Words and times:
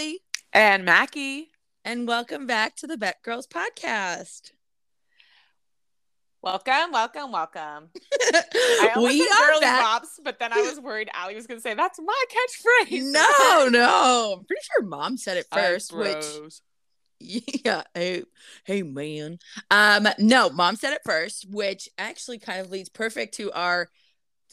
Allie. 0.00 0.20
And 0.54 0.86
Mackie. 0.86 1.50
And 1.84 2.08
welcome 2.08 2.46
back 2.46 2.74
to 2.76 2.86
the 2.86 2.96
Beck 2.96 3.22
Girls 3.22 3.46
podcast. 3.46 4.52
Welcome, 6.42 6.90
welcome, 6.90 7.32
welcome. 7.32 7.90
I 8.22 8.92
we 8.96 9.18
said 9.18 9.28
are 9.30 9.46
girly 9.48 9.60
back. 9.60 10.02
bops, 10.02 10.08
but 10.24 10.38
then 10.38 10.54
I 10.54 10.62
was 10.62 10.80
worried 10.80 11.10
Allie 11.12 11.34
was 11.34 11.46
going 11.46 11.58
to 11.58 11.62
say 11.62 11.74
that's 11.74 12.00
my 12.02 12.24
catchphrase. 12.32 13.12
No, 13.12 13.68
no. 13.70 14.36
I'm 14.38 14.44
pretty 14.46 14.62
sure 14.72 14.86
mom 14.86 15.18
said 15.18 15.36
it 15.36 15.46
first, 15.52 15.92
which 15.92 16.24
yeah, 17.18 17.82
hey, 17.92 18.22
hey 18.64 18.82
man. 18.82 19.38
Um, 19.70 20.08
no, 20.18 20.48
mom 20.48 20.76
said 20.76 20.94
it 20.94 21.02
first, 21.04 21.46
which 21.50 21.90
actually 21.98 22.38
kind 22.38 22.60
of 22.60 22.70
leads 22.70 22.88
perfect 22.88 23.34
to 23.34 23.52
our 23.52 23.90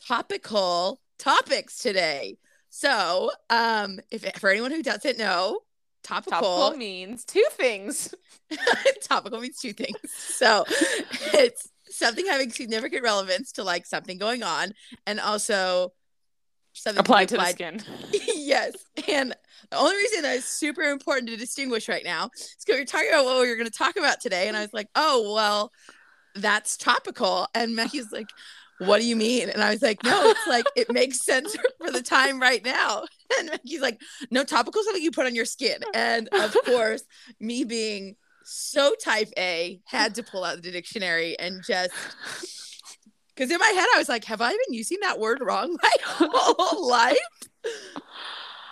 topical 0.06 1.00
topics 1.18 1.80
today. 1.80 2.38
So, 2.70 3.32
um, 3.50 4.00
if 4.12 4.24
for 4.40 4.50
anyone 4.50 4.72
who 4.72 4.84
doesn't 4.84 5.18
know, 5.18 5.62
topical 6.04 6.42
topical 6.42 6.78
means 6.78 7.26
two 7.26 7.46
things. 7.52 8.14
topical 9.04 9.40
means 9.42 9.60
two 9.60 9.74
things. 9.74 9.98
So 10.14 10.64
it's 11.34 11.70
something 11.90 12.26
having 12.26 12.52
significant 12.52 13.04
relevance 13.04 13.52
to 13.54 13.64
like 13.64 13.86
something 13.86 14.18
going 14.18 14.44
on, 14.44 14.74
and 15.06 15.20
also 15.20 15.94
something 16.74 17.00
Applied 17.00 17.30
be 17.30 17.36
to 17.36 17.38
the 17.38 17.50
skin. 17.50 17.82
yes. 18.36 18.76
And 19.08 19.36
the 19.72 19.78
only 19.78 19.96
reason 19.96 20.22
that 20.24 20.38
is 20.38 20.46
super 20.46 20.84
important 20.84 21.30
to 21.30 21.38
distinguish 21.38 21.90
right 21.90 22.04
now 22.04 22.30
is 22.36 22.58
because 22.66 22.80
we're 22.80 22.86
talking 22.86 23.10
about 23.10 23.26
what 23.26 23.42
we 23.42 23.50
are 23.50 23.56
going 23.56 23.70
to 23.70 23.78
talk 23.78 23.96
about 23.98 24.22
today. 24.22 24.48
And 24.48 24.56
I 24.56 24.62
was 24.62 24.74
like, 24.74 24.88
oh, 24.96 25.34
well, 25.34 25.72
that's 26.36 26.78
topical. 26.78 27.48
And 27.54 27.76
Mackie's 27.76 28.12
like, 28.12 28.30
what 28.80 29.02
do 29.02 29.08
you 29.08 29.16
mean? 29.16 29.50
And 29.50 29.64
I 29.64 29.72
was 29.72 29.82
like, 29.82 30.04
no, 30.04 30.30
it's 30.30 30.48
like, 30.48 30.66
it 30.76 30.92
makes 30.92 31.24
sense 31.24 31.56
for 31.80 31.92
the 31.92 32.02
time 32.02 32.40
right 32.42 32.64
now. 32.64 33.04
And 33.40 33.60
he's 33.66 33.82
like, 33.82 34.00
no, 34.32 34.46
topical 34.46 34.82
something 34.84 35.04
you 35.04 35.12
put 35.12 35.26
on 35.26 35.36
your 35.36 35.44
skin. 35.44 35.82
And 35.94 36.30
of 36.32 36.56
course, 36.66 37.04
me 37.42 37.66
being 37.66 38.16
so 38.46 38.96
type 39.04 39.28
A 39.38 39.82
had 39.84 40.16
to 40.16 40.24
pull 40.24 40.46
out 40.46 40.62
the 40.62 40.72
dictionary 40.72 41.38
and 41.38 41.62
just. 41.62 41.92
Because 43.36 43.52
in 43.52 43.60
my 43.60 43.68
head, 43.68 43.86
I 43.94 43.98
was 43.98 44.08
like, 44.08 44.24
have 44.26 44.40
I 44.40 44.52
been 44.52 44.74
using 44.74 45.00
that 45.02 45.20
word 45.20 45.40
wrong 45.42 45.76
my 45.84 45.92
whole 46.06 46.88
life? 46.88 47.18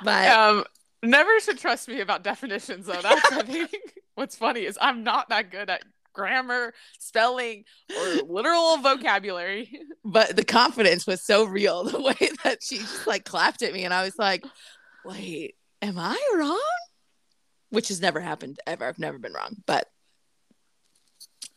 But 0.02 0.30
Um, 0.30 0.64
never 1.03 1.38
should 1.42 1.58
trust 1.58 1.90
me 1.90 2.00
about 2.00 2.23
definitions, 2.23 2.86
though. 2.86 3.02
That's 3.02 3.31
I 3.34 3.42
think 3.44 3.72
what's 4.16 4.38
funny 4.38 4.62
is 4.62 4.78
I'm 4.80 5.03
not 5.03 5.28
that 5.30 5.52
good 5.52 5.69
at 5.69 5.84
grammar, 6.16 6.73
spelling, 6.99 7.63
or 7.95 8.05
literal 8.27 8.77
vocabulary. 8.77 9.71
but 10.05 10.35
the 10.35 10.44
confidence 10.45 11.05
was 11.05 11.22
so 11.22 11.44
real 11.45 11.83
the 11.91 12.02
way 12.02 12.30
that 12.44 12.63
she 12.63 12.77
just 12.77 13.05
like 13.05 13.25
clapped 13.25 13.61
at 13.61 13.73
me 13.73 13.83
and 13.83 13.94
i 13.94 14.03
was 14.03 14.17
like 14.17 14.44
wait 15.03 15.55
am 15.81 15.97
i 15.99 16.17
wrong 16.38 16.59
which 17.69 17.89
has 17.89 17.99
never 18.02 18.19
happened 18.19 18.59
ever 18.66 18.85
i've 18.85 18.99
never 18.99 19.17
been 19.17 19.33
wrong 19.33 19.55
but 19.66 19.88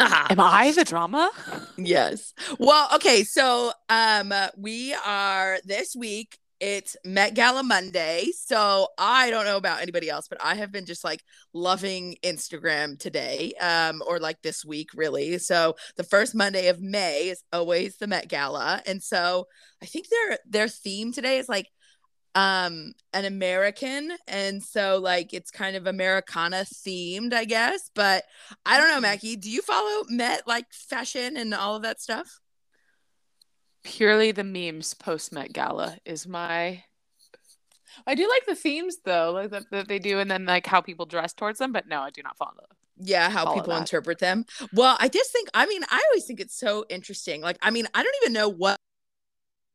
Ah, 0.00 0.28
Am 0.30 0.38
I 0.38 0.70
the 0.70 0.84
drama? 0.84 1.30
yes 1.76 2.32
well 2.58 2.88
okay 2.94 3.24
so 3.24 3.72
um 3.88 4.32
we 4.56 4.94
are 5.04 5.58
this 5.64 5.96
week 5.96 6.38
it's 6.60 6.96
met 7.04 7.34
gala 7.34 7.62
monday 7.62 8.26
so 8.36 8.88
i 8.98 9.30
don't 9.30 9.44
know 9.44 9.56
about 9.56 9.80
anybody 9.80 10.10
else 10.10 10.26
but 10.28 10.42
i 10.42 10.54
have 10.54 10.72
been 10.72 10.86
just 10.86 11.04
like 11.04 11.22
loving 11.52 12.16
instagram 12.24 12.98
today 12.98 13.52
um 13.60 14.02
or 14.06 14.18
like 14.18 14.40
this 14.42 14.64
week 14.64 14.90
really. 14.94 15.38
So 15.38 15.76
the 15.96 16.04
first 16.04 16.34
monday 16.34 16.68
of 16.68 16.80
may 16.80 17.28
is 17.28 17.42
always 17.52 17.96
the 17.96 18.06
met 18.06 18.28
gala 18.28 18.82
and 18.86 19.02
so 19.02 19.46
i 19.82 19.86
think 19.86 20.06
their 20.08 20.38
their 20.48 20.68
theme 20.68 21.12
today 21.12 21.38
is 21.38 21.48
like 21.48 21.68
um 22.34 22.92
an 23.14 23.24
american 23.24 24.12
and 24.26 24.62
so 24.62 25.00
like 25.02 25.32
it's 25.32 25.50
kind 25.50 25.76
of 25.76 25.86
americana 25.86 26.64
themed 26.86 27.32
i 27.32 27.44
guess 27.44 27.90
but 27.94 28.24
i 28.66 28.76
don't 28.76 28.90
know 28.90 29.00
mackie 29.00 29.36
do 29.36 29.50
you 29.50 29.62
follow 29.62 30.04
met 30.08 30.46
like 30.46 30.66
fashion 30.70 31.36
and 31.36 31.54
all 31.54 31.74
of 31.74 31.82
that 31.82 32.00
stuff 32.00 32.38
Purely 33.84 34.32
the 34.32 34.44
memes 34.44 34.94
post 34.94 35.32
Met 35.32 35.52
Gala 35.52 35.98
is 36.04 36.26
my. 36.26 36.84
I 38.06 38.14
do 38.14 38.28
like 38.28 38.46
the 38.46 38.54
themes 38.54 38.98
though, 39.04 39.32
like 39.32 39.50
that, 39.50 39.64
that 39.70 39.88
they 39.88 39.98
do, 39.98 40.18
and 40.18 40.30
then 40.30 40.44
like 40.44 40.66
how 40.66 40.80
people 40.80 41.06
dress 41.06 41.32
towards 41.32 41.58
them. 41.58 41.72
But 41.72 41.88
no, 41.88 42.00
I 42.00 42.10
do 42.10 42.22
not 42.22 42.36
follow. 42.36 42.66
yeah 43.00 43.30
how 43.30 43.44
follow 43.44 43.56
people 43.56 43.72
that. 43.72 43.80
interpret 43.80 44.18
them 44.18 44.44
well 44.72 44.96
i 44.98 45.06
just 45.08 45.30
think 45.30 45.48
i 45.54 45.66
mean 45.66 45.82
i 45.88 46.02
always 46.10 46.24
think 46.24 46.40
it's 46.40 46.58
so 46.58 46.84
interesting 46.88 47.40
like 47.40 47.56
i 47.62 47.70
mean 47.70 47.86
i 47.94 48.02
don't 48.02 48.16
even 48.22 48.32
know 48.32 48.48
what 48.48 48.76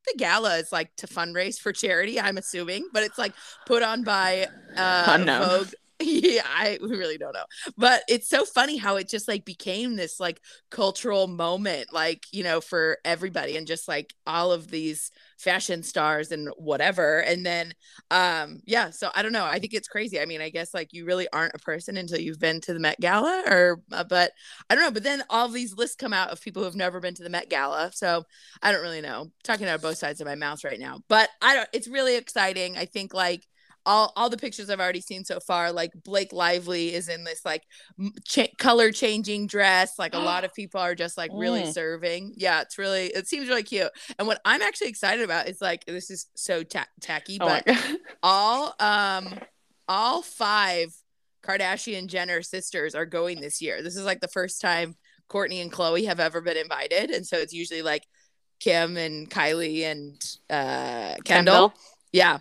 the 0.05 0.13
gala 0.17 0.57
is 0.57 0.73
like 0.73 0.93
to 0.97 1.07
fundraise 1.07 1.57
for 1.57 1.71
charity 1.71 2.19
i'm 2.19 2.37
assuming 2.37 2.85
but 2.91 3.01
it's 3.03 3.17
like 3.17 3.31
put 3.65 3.81
on 3.81 4.03
by 4.03 4.45
uh 4.75 5.05
Unknown. 5.07 5.47
Vogue. 5.47 5.67
Yeah 6.03 6.43
i 6.45 6.77
really 6.81 7.17
don't 7.17 7.33
know. 7.33 7.45
But 7.77 8.03
it's 8.07 8.29
so 8.29 8.45
funny 8.45 8.77
how 8.77 8.95
it 8.97 9.09
just 9.09 9.27
like 9.27 9.45
became 9.45 9.95
this 9.95 10.19
like 10.19 10.41
cultural 10.69 11.27
moment 11.27 11.93
like 11.93 12.23
you 12.31 12.43
know 12.43 12.61
for 12.61 12.97
everybody 13.05 13.57
and 13.57 13.67
just 13.67 13.87
like 13.87 14.13
all 14.25 14.51
of 14.51 14.69
these 14.69 15.11
fashion 15.37 15.83
stars 15.83 16.31
and 16.31 16.49
whatever. 16.57 17.19
And 17.19 17.45
then 17.45 17.73
um 18.11 18.59
yeah 18.65 18.89
so 18.89 19.09
i 19.15 19.21
don't 19.21 19.31
know. 19.33 19.45
I 19.45 19.59
think 19.59 19.73
it's 19.73 19.87
crazy. 19.87 20.19
I 20.19 20.25
mean 20.25 20.41
i 20.41 20.49
guess 20.49 20.73
like 20.73 20.93
you 20.93 21.05
really 21.05 21.27
aren't 21.33 21.55
a 21.55 21.59
person 21.59 21.97
until 21.97 22.19
you've 22.19 22.39
been 22.39 22.61
to 22.61 22.73
the 22.73 22.79
met 22.79 22.99
gala 22.99 23.43
or 23.47 23.81
uh, 23.91 24.03
but 24.03 24.31
i 24.69 24.75
don't 24.75 24.83
know. 24.83 24.91
But 24.91 25.03
then 25.03 25.23
all 25.29 25.47
these 25.47 25.75
lists 25.75 25.95
come 25.95 26.13
out 26.13 26.29
of 26.31 26.41
people 26.41 26.63
who've 26.63 26.75
never 26.75 26.99
been 26.99 27.15
to 27.15 27.23
the 27.23 27.29
met 27.29 27.49
gala. 27.49 27.91
So 27.93 28.23
i 28.61 28.71
don't 28.71 28.81
really 28.81 29.01
know. 29.01 29.31
Talking 29.43 29.67
out 29.67 29.75
of 29.75 29.81
both 29.81 29.97
sides 29.97 30.21
of 30.21 30.27
my 30.27 30.35
mouth 30.35 30.63
right 30.63 30.79
now. 30.79 30.99
But 31.07 31.29
i 31.41 31.55
don't 31.55 31.69
it's 31.73 31.87
really 31.87 32.15
exciting. 32.15 32.77
I 32.77 32.85
think 32.85 33.13
like 33.13 33.45
all, 33.85 34.13
all 34.15 34.29
the 34.29 34.37
pictures 34.37 34.69
I've 34.69 34.79
already 34.79 35.01
seen 35.01 35.25
so 35.25 35.39
far, 35.39 35.71
like 35.71 35.91
Blake 36.03 36.31
Lively 36.31 36.93
is 36.93 37.09
in 37.09 37.23
this 37.23 37.43
like 37.43 37.63
color 38.57 38.91
changing 38.91 39.47
dress. 39.47 39.99
Like 39.99 40.13
a 40.13 40.19
lot 40.31 40.43
of 40.45 40.53
people 40.53 40.79
are 40.79 40.95
just 40.95 41.17
like 41.17 41.31
really 41.33 41.63
Mm. 41.63 41.73
serving. 41.73 42.33
Yeah, 42.37 42.61
it's 42.61 42.77
really, 42.77 43.07
it 43.07 43.27
seems 43.27 43.47
really 43.47 43.63
cute. 43.63 43.89
And 44.17 44.27
what 44.27 44.39
I'm 44.45 44.61
actually 44.61 44.87
excited 44.89 45.23
about 45.23 45.47
is 45.47 45.59
like, 45.61 45.85
this 45.85 46.09
is 46.09 46.27
so 46.35 46.63
ta- 46.63 46.87
tacky, 47.01 47.37
Oh 47.41 47.47
but 47.47 47.77
all 48.23 48.73
um 48.79 49.39
all 49.87 50.21
five 50.21 50.93
Kardashian 51.43 52.07
Jenner 52.07 52.41
sisters 52.41 52.95
are 52.95 53.05
going 53.05 53.41
this 53.41 53.61
year. 53.61 53.81
This 53.81 53.97
is 53.97 54.05
like 54.05 54.21
the 54.21 54.29
first 54.29 54.61
time 54.61 54.95
Kourtney 55.29 55.61
and 55.61 55.71
Khloé 55.71 56.05
have 56.05 56.19
ever 56.21 56.39
been 56.41 56.57
invited, 56.57 57.09
and 57.09 57.25
so 57.27 57.37
it's 57.37 57.53
usually 57.53 57.81
like 57.81 58.03
Kim 58.59 58.95
and 58.95 59.29
Kylie 59.29 59.81
and 59.83 60.13
uh 60.49 61.15
Kendall. 61.25 61.25
Kendall. 61.25 61.73
Yeah. 62.13 62.39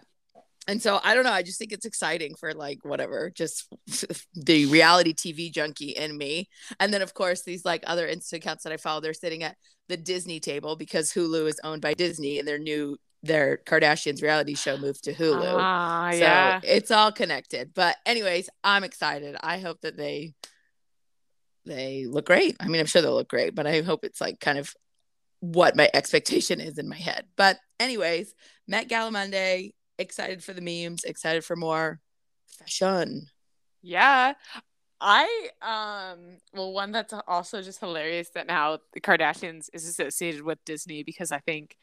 And 0.69 0.81
so 0.81 1.01
I 1.03 1.15
don't 1.15 1.25
know. 1.25 1.33
I 1.33 1.43
just 1.43 1.59
think 1.59 1.73
it's 1.73 1.87
exciting 1.87 2.35
for 2.37 2.55
like 2.55 2.79
whatever, 2.85 3.31
just 3.35 3.67
the 4.35 4.67
reality 4.67 5.13
TV 5.13 5.53
junkie 5.53 5.91
in 5.91 6.17
me. 6.17 6.49
And 6.79 6.95
then 6.95 7.03
of 7.03 7.15
course 7.15 7.43
these 7.43 7.65
like 7.65 7.83
other 7.87 8.07
Insta 8.09 8.35
accounts 8.35 8.65
that 8.65 8.73
I 8.73 8.77
follow, 8.77 9.01
they're 9.01 9.13
sitting 9.15 9.43
at 9.43 9.57
the 9.89 9.97
Disney 9.97 10.41
table 10.41 10.77
because 10.77 11.13
Hulu 11.13 11.49
is 11.49 11.61
owned 11.65 11.83
by 11.83 11.95
Disney 11.95 12.39
and 12.39 12.47
their 12.47 12.59
new 12.59 12.97
their 13.25 13.59
Kardashians 13.59 14.21
reality 14.23 14.55
show 14.55 14.77
moved 14.77 15.05
to 15.05 15.15
Hulu. 15.15 15.57
Ah, 15.57 16.11
So 16.13 16.19
yeah. 16.19 16.61
it's 16.65 16.91
all 16.91 17.13
connected. 17.13 17.73
But 17.73 17.97
anyways, 18.05 18.49
I'm 18.65 18.83
excited. 18.85 19.37
I 19.41 19.59
hope 19.59 19.81
that 19.83 19.97
they 19.97 20.35
they 21.65 22.07
look 22.07 22.27
great. 22.27 22.57
I 22.59 22.67
mean, 22.67 22.81
I'm 22.81 22.87
sure 22.87 23.03
they'll 23.03 23.15
look 23.15 23.29
great, 23.29 23.55
but 23.55 23.67
I 23.67 23.83
hope 23.83 24.05
it's 24.05 24.21
like 24.21 24.41
kind 24.41 24.59
of 24.59 24.73
what 25.41 25.77
my 25.77 25.89
expectation 25.95 26.61
is 26.61 26.79
in 26.79 26.89
my 26.89 26.97
head. 26.97 27.25
But 27.37 27.59
anyways, 27.79 28.35
Met 28.67 28.89
Gala 28.89 29.11
Monday, 29.11 29.75
excited 30.03 30.45
for 30.45 30.53
the 30.53 30.61
memes, 30.61 31.05
excited 31.05 31.45
for 31.45 31.57
more 31.57 32.01
fashion. 32.59 33.29
Yeah. 33.81 34.35
I 35.01 35.49
um 35.61 36.39
well 36.55 36.73
one 36.73 36.93
that's 36.93 37.13
also 37.27 37.61
just 37.61 37.81
hilarious 37.81 38.29
that 38.37 38.47
now 38.47 38.79
the 38.93 39.01
Kardashians 39.01 39.69
is 39.73 39.85
associated 39.89 40.43
with 40.43 40.65
Disney 40.65 41.03
because 41.03 41.33
I 41.33 41.39
think 41.41 41.77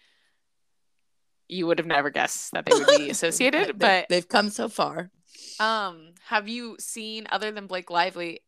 you 1.49 1.67
would 1.67 1.79
have 1.79 1.87
never 1.87 2.09
guessed 2.09 2.51
that 2.53 2.65
they 2.65 2.73
would 2.73 2.87
be 2.87 3.09
associated. 3.15 3.67
They- 3.67 3.73
but 3.73 4.05
they've 4.09 4.27
come 4.27 4.49
so 4.49 4.69
far. 4.69 5.11
um 5.59 6.13
have 6.27 6.47
you 6.47 6.77
seen 6.79 7.27
other 7.29 7.51
than 7.51 7.67
Blake 7.67 7.89
Lively 7.89 8.39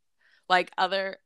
like 0.48 0.72
other 0.78 1.18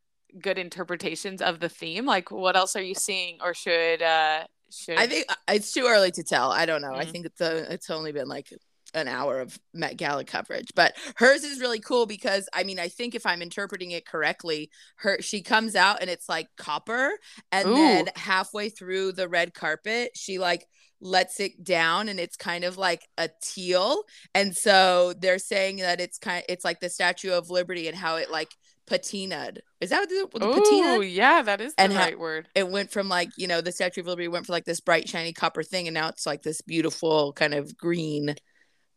good 0.41 0.57
interpretations 0.57 1.39
of 1.41 1.59
the 1.59 1.69
theme? 1.69 2.05
Like 2.05 2.31
what 2.31 2.55
else 2.55 2.75
are 2.75 2.81
you 2.81 2.95
seeing 2.95 3.37
or 3.43 3.53
should 3.53 4.01
uh 4.01 4.45
should 4.71 4.97
I 4.97 5.07
think 5.07 5.25
uh, 5.29 5.35
it's 5.49 5.71
too 5.71 5.85
early 5.87 6.11
to 6.11 6.23
tell. 6.23 6.51
I 6.51 6.65
don't 6.65 6.81
know. 6.81 6.95
I 6.95 7.05
Mm. 7.05 7.11
think 7.11 7.25
it's 7.25 7.41
a, 7.41 7.71
it's 7.73 7.89
only 7.89 8.11
been 8.11 8.27
like 8.27 8.49
an 8.93 9.07
hour 9.09 9.41
of 9.41 9.59
Met 9.73 9.97
Gala 9.97 10.23
coverage, 10.23 10.71
but 10.75 10.95
hers 11.17 11.43
is 11.43 11.59
really 11.59 11.79
cool 11.79 12.05
because 12.05 12.47
I 12.53 12.63
mean 12.63 12.79
I 12.79 12.87
think 12.87 13.13
if 13.13 13.25
I'm 13.25 13.41
interpreting 13.41 13.91
it 13.91 14.05
correctly, 14.05 14.69
her 14.97 15.21
she 15.21 15.41
comes 15.41 15.75
out 15.75 16.01
and 16.01 16.09
it's 16.09 16.29
like 16.29 16.47
copper, 16.57 17.11
and 17.51 17.67
Ooh. 17.67 17.75
then 17.75 18.09
halfway 18.15 18.69
through 18.69 19.13
the 19.13 19.27
red 19.27 19.53
carpet, 19.53 20.11
she 20.15 20.39
like 20.39 20.65
lets 21.01 21.39
it 21.41 21.61
down 21.63 22.07
and 22.09 22.19
it's 22.19 22.37
kind 22.37 22.63
of 22.63 22.77
like 22.77 23.01
a 23.17 23.29
teal, 23.43 24.03
and 24.33 24.55
so 24.55 25.13
they're 25.19 25.39
saying 25.39 25.77
that 25.77 25.99
it's 25.99 26.17
kind 26.17 26.43
it's 26.47 26.63
like 26.63 26.79
the 26.79 26.89
Statue 26.89 27.31
of 27.31 27.49
Liberty 27.49 27.87
and 27.89 27.97
how 27.97 28.15
it 28.15 28.31
like 28.31 28.51
patinaed. 28.87 29.59
Is 29.81 29.89
that 29.89 29.99
what 30.01 30.09
the, 30.09 30.39
the 30.39 30.53
patina? 30.53 30.87
Oh, 30.93 31.01
yeah, 31.01 31.41
that 31.41 31.61
is 31.61 31.73
the 31.75 31.81
And 31.81 31.93
ha- 31.93 31.99
right 31.99 32.19
word. 32.19 32.47
it 32.55 32.69
went 32.69 32.91
from 32.91 33.09
like 33.09 33.29
you 33.37 33.47
know 33.47 33.61
the 33.61 33.71
statue 33.71 34.01
of 34.01 34.07
liberty 34.07 34.27
went 34.27 34.45
for 34.45 34.53
like 34.53 34.65
this 34.65 34.79
bright 34.79 35.07
shiny 35.09 35.33
copper 35.33 35.63
thing 35.63 35.87
and 35.87 35.93
now 35.93 36.09
it's 36.09 36.25
like 36.25 36.41
this 36.43 36.61
beautiful 36.61 37.33
kind 37.33 37.53
of 37.53 37.75
green 37.77 38.35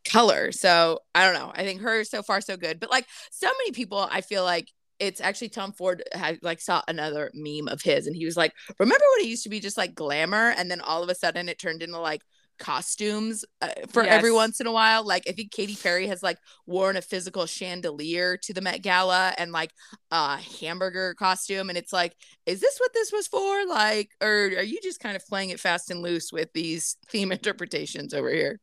color. 0.04 0.52
So 0.52 1.00
I 1.14 1.24
don't 1.24 1.34
know. 1.34 1.52
I 1.54 1.64
think 1.64 1.80
her 1.82 2.04
so 2.04 2.22
far 2.22 2.40
so 2.40 2.56
good. 2.56 2.80
But 2.80 2.90
like 2.90 3.06
so 3.30 3.46
many 3.48 3.72
people, 3.72 3.98
I 4.10 4.20
feel 4.20 4.44
like 4.44 4.68
it's 4.98 5.20
actually 5.20 5.50
Tom 5.50 5.72
Ford 5.72 6.02
had 6.12 6.38
like 6.42 6.60
saw 6.60 6.82
another 6.88 7.30
meme 7.34 7.68
of 7.68 7.80
his 7.82 8.06
and 8.06 8.16
he 8.16 8.24
was 8.24 8.36
like, 8.36 8.52
remember 8.78 9.04
when 9.16 9.26
it 9.26 9.30
used 9.30 9.44
to 9.44 9.48
be 9.48 9.60
just 9.60 9.76
like 9.78 9.94
glamour 9.94 10.54
and 10.56 10.70
then 10.70 10.80
all 10.80 11.02
of 11.02 11.08
a 11.08 11.14
sudden 11.14 11.48
it 11.48 11.58
turned 11.58 11.82
into 11.82 11.98
like 12.00 12.22
costumes 12.58 13.44
uh, 13.62 13.68
for 13.88 14.04
Yes. 14.04 14.12
every 14.12 14.32
once 14.32 14.60
in 14.60 14.66
a 14.66 14.72
while. 14.72 15.04
Like 15.06 15.24
I 15.28 15.32
think 15.32 15.52
Katy 15.52 15.76
Perry 15.76 16.06
has 16.08 16.22
like 16.22 16.38
worn 16.66 16.96
a 16.96 17.02
physical 17.02 17.46
chandelier 17.46 18.36
to 18.38 18.52
the 18.54 18.60
Met 18.60 18.82
Gala 18.82 19.34
and 19.38 19.52
like 19.52 19.72
a 20.10 20.36
hamburger 20.60 21.14
costume, 21.14 21.68
and 21.68 21.78
it's 21.78 21.92
like, 21.92 22.14
is 22.46 22.60
this 22.60 22.78
what 22.78 22.92
this 22.94 23.12
was 23.12 23.26
for? 23.28 23.66
Like, 23.66 24.10
or 24.20 24.28
are 24.58 24.62
you 24.62 24.78
just 24.82 25.00
kind 25.00 25.16
of 25.16 25.26
playing 25.26 25.50
it 25.50 25.60
fast 25.60 25.90
and 25.90 26.02
loose 26.02 26.32
with 26.32 26.52
these 26.52 26.96
theme 27.10 27.32
interpretations 27.32 28.14
over 28.14 28.30
here? 28.30 28.60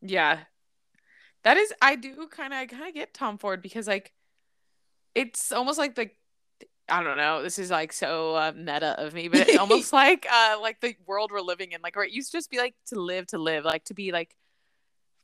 Yeah. 0.00 0.40
That 1.44 1.56
is 1.56 1.72
I 1.80 1.96
do 1.96 2.26
kind 2.30 2.52
of 2.52 2.58
I 2.58 2.66
kind 2.66 2.88
of 2.88 2.94
get 2.94 3.14
Tom 3.14 3.38
Ford 3.38 3.62
because 3.62 3.86
like 3.86 4.12
it's 5.14 5.52
almost 5.52 5.78
like 5.78 5.94
the 5.94 6.10
I 6.88 7.02
don't 7.02 7.16
know, 7.16 7.42
this 7.42 7.58
is 7.58 7.70
like 7.70 7.92
so 7.92 8.34
uh, 8.34 8.52
meta 8.56 8.94
of 8.98 9.12
me, 9.14 9.28
but 9.28 9.40
it's 9.48 9.58
almost 9.58 9.92
like 10.04 10.26
uh 10.32 10.56
like 10.60 10.80
the 10.80 10.96
world 11.06 11.30
we're 11.32 11.40
living 11.40 11.72
in 11.72 11.80
like 11.82 11.96
where 11.96 12.04
it 12.04 12.12
used 12.12 12.32
to 12.32 12.38
just 12.38 12.50
be 12.50 12.58
like 12.58 12.74
to 12.86 13.00
live 13.00 13.26
to 13.28 13.38
live, 13.38 13.64
like 13.64 13.84
to 13.84 13.94
be 13.94 14.10
like 14.12 14.34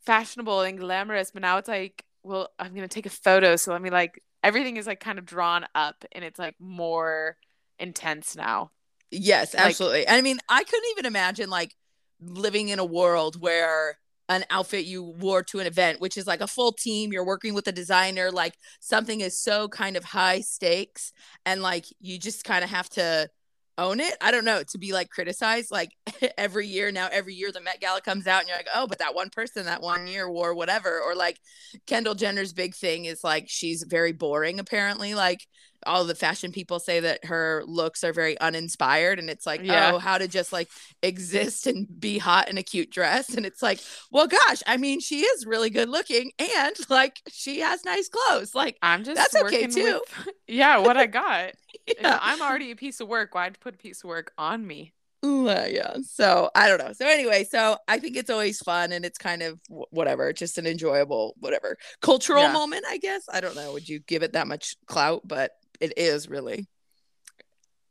fashionable 0.05 0.61
and 0.63 0.79
glamorous, 0.79 1.31
but 1.31 1.43
now 1.43 1.57
it's 1.59 1.69
like 1.69 2.05
well, 2.23 2.49
I'm 2.59 2.71
going 2.75 2.89
to 2.89 2.89
take 2.89 3.05
a 3.05 3.11
photo, 3.11 3.55
so 3.57 3.73
let 3.73 3.83
me 3.83 3.91
like 3.91 4.23
everything 4.43 4.77
is 4.79 4.87
like 4.87 4.99
kind 5.01 5.19
of 5.19 5.27
drawn 5.27 5.67
up 5.75 6.05
and 6.13 6.25
it's 6.25 6.39
like 6.39 6.55
more 6.59 7.37
intense 7.79 8.35
now. 8.35 8.71
Yes, 9.11 9.55
Like- 9.55 9.67
absolutely. 9.67 10.09
I 10.09 10.21
mean, 10.23 10.39
I 10.49 10.65
couldn't 10.65 10.91
even 10.93 11.07
imagine 11.07 11.51
like 11.51 11.75
living 12.21 12.69
in 12.71 12.79
a 12.79 12.85
world 12.85 13.41
where 13.41 13.99
an 14.29 14.44
outfit 14.50 14.87
you 14.87 15.03
wore 15.03 15.43
to 15.43 15.61
an 15.61 15.67
event, 15.67 16.00
which 16.00 16.17
is 16.17 16.26
like 16.26 16.41
a 16.41 16.47
full 16.47 16.73
team, 16.73 17.12
you're 17.12 17.26
working 17.26 17.55
with 17.55 17.69
a 17.69 17.73
designer, 17.73 18.31
like 18.31 18.55
something 18.81 19.21
is 19.21 19.38
so 19.38 19.69
kind 19.69 19.97
of 19.97 20.05
high 20.05 20.41
stakes 20.41 21.12
and 21.44 21.62
like 21.62 21.85
you 22.00 22.19
just 22.19 22.44
kind 22.44 22.65
of 22.65 22.71
have 22.71 22.88
to 22.91 23.29
own 23.76 24.00
it. 24.00 24.17
I 24.21 24.31
don't 24.31 24.44
know, 24.44 24.62
to 24.62 24.79
be 24.79 24.93
like 24.93 25.11
criticized 25.11 25.71
like 25.71 25.91
every 26.38 26.67
year 26.67 26.93
now 26.93 27.09
every 27.11 27.35
year 27.35 27.53
the 27.53 27.61
Met 27.61 27.81
Gala 27.81 28.00
comes 28.00 28.26
out 28.26 28.41
and 28.41 28.49
you're 28.49 28.56
like, 28.56 28.69
"Oh, 28.75 28.87
but 28.87 28.99
that 28.99 29.15
one 29.15 29.31
person 29.31 29.67
that 29.67 29.82
one 29.82 30.06
year 30.06 30.31
wore 30.31 30.55
whatever." 30.55 31.00
Or 31.03 31.15
like 31.15 31.38
Kendall 31.87 32.15
Jenner's 32.15 32.53
big 32.53 32.75
thing 32.75 33.05
is 33.06 33.25
like 33.25 33.47
she's 33.49 33.82
very 33.82 34.12
boring 34.12 34.61
apparently, 34.61 35.15
like 35.15 35.41
all 35.87 36.05
the 36.05 36.15
fashion 36.15 36.53
people 36.53 36.79
say 36.79 37.01
that 37.01 37.25
her 37.25 37.63
looks 37.67 38.05
are 38.05 38.13
very 38.13 38.39
uninspired 38.41 39.19
and 39.19 39.29
it's 39.31 39.47
like 39.47 39.61
Yeah. 39.63 39.93
oh 39.95 39.99
how 39.99 40.19
to 40.19 40.29
just 40.29 40.53
like 40.53 40.69
exist 41.03 41.67
and 41.67 41.87
be 42.01 42.19
hot 42.19 42.49
in 42.49 42.59
a 42.59 42.63
cute 42.63 42.91
dress 42.91 43.35
and 43.35 43.45
it's 43.47 43.63
like 43.63 43.81
well 44.11 44.27
gosh 44.27 44.63
i 44.67 44.77
mean 44.77 45.01
she 45.01 45.21
is 45.21 45.47
really 45.47 45.71
good 45.71 45.89
looking 45.89 46.31
and 46.39 46.75
like 46.89 47.21
she 47.29 47.61
has 47.61 47.85
nice 47.85 48.09
clothes 48.09 48.55
like 48.55 48.77
I'm 48.83 49.05
just 49.05 49.17
That's 49.17 49.35
okay, 49.45 49.67
too. 49.67 50.01
with 50.19 50.35
yeah, 50.47 50.79
what 50.79 50.97
I 50.97 51.07
got. 51.07 51.53
Yeah 52.01 52.19
I'm 52.23 52.41
already 52.41 52.71
a 52.71 52.77
piece 52.77 53.01
of 53.01 53.09
work. 53.09 53.35
Why'd 53.35 53.61
put 53.61 53.75
a 53.75 53.79
piece 53.79 54.05
of 54.05 54.09
work 54.09 54.33
on 54.39 54.67
me? 54.67 54.93
Uh, 55.23 55.67
yeah 55.71 55.97
so 56.07 56.51
i 56.55 56.69
don't 56.69 56.77
know 56.79 56.93
so 56.93 57.07
anyway 57.07 57.45
so 57.45 57.79
i 57.89 57.99
think 57.99 58.15
it's 58.15 58.29
always 58.29 58.59
fun 58.61 58.93
and 58.93 59.07
it's 59.07 59.17
kind 59.17 59.43
of 59.43 59.59
wh- 59.71 59.91
whatever 59.91 60.35
just 60.35 60.59
an 60.59 60.67
enjoyable 60.67 61.35
whatever 61.39 61.79
cultural 62.03 62.43
Yeah. 62.43 62.53
moment 62.53 62.85
i 62.89 62.99
guess 62.99 63.23
i 63.33 63.41
don't 63.41 63.57
know 63.57 63.73
would 63.73 63.89
you 63.89 64.01
give 64.01 64.23
it 64.23 64.35
that 64.35 64.47
much 64.47 64.77
clout 64.87 65.23
but 65.27 65.53
it 65.85 65.93
is 65.97 66.29
really 66.29 66.67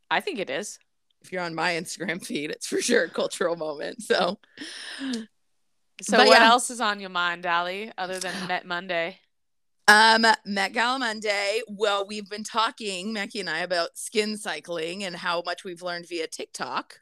I 0.10 0.20
think 0.20 0.40
it 0.40 0.50
is. 0.50 0.80
if 1.22 1.32
you're 1.32 1.42
on 1.44 1.56
my 1.56 1.74
instagram 1.74 2.26
feed 2.26 2.52
it's 2.52 2.68
for 2.68 2.82
sure 2.82 3.06
a 3.06 3.10
cultural 3.10 3.56
moment 3.56 4.02
so 4.02 4.40
So 6.02 6.18
But 6.18 6.28
what 6.28 6.40
yeah. 6.40 6.50
else 6.50 6.70
is 6.70 6.82
on 6.82 7.00
your 7.00 7.12
mind, 7.12 7.46
Allie, 7.46 7.92
other 7.98 8.20
than 8.20 8.34
Met 8.48 8.66
Monday? 8.66 9.20
Um, 9.88 10.26
Met 10.46 10.74
Gala 10.74 11.00
Monday. 11.00 11.62
Well, 11.68 12.06
we've 12.08 12.30
been 12.30 12.44
talking, 12.44 13.14
Mackie 13.14 13.40
and 13.42 13.50
I, 13.50 13.60
about 13.60 13.98
skin 13.98 14.36
cycling 14.38 15.04
and 15.04 15.16
how 15.16 15.44
much 15.46 15.64
we've 15.64 15.82
learned 15.82 16.08
via 16.10 16.28
TikTok. 16.28 17.00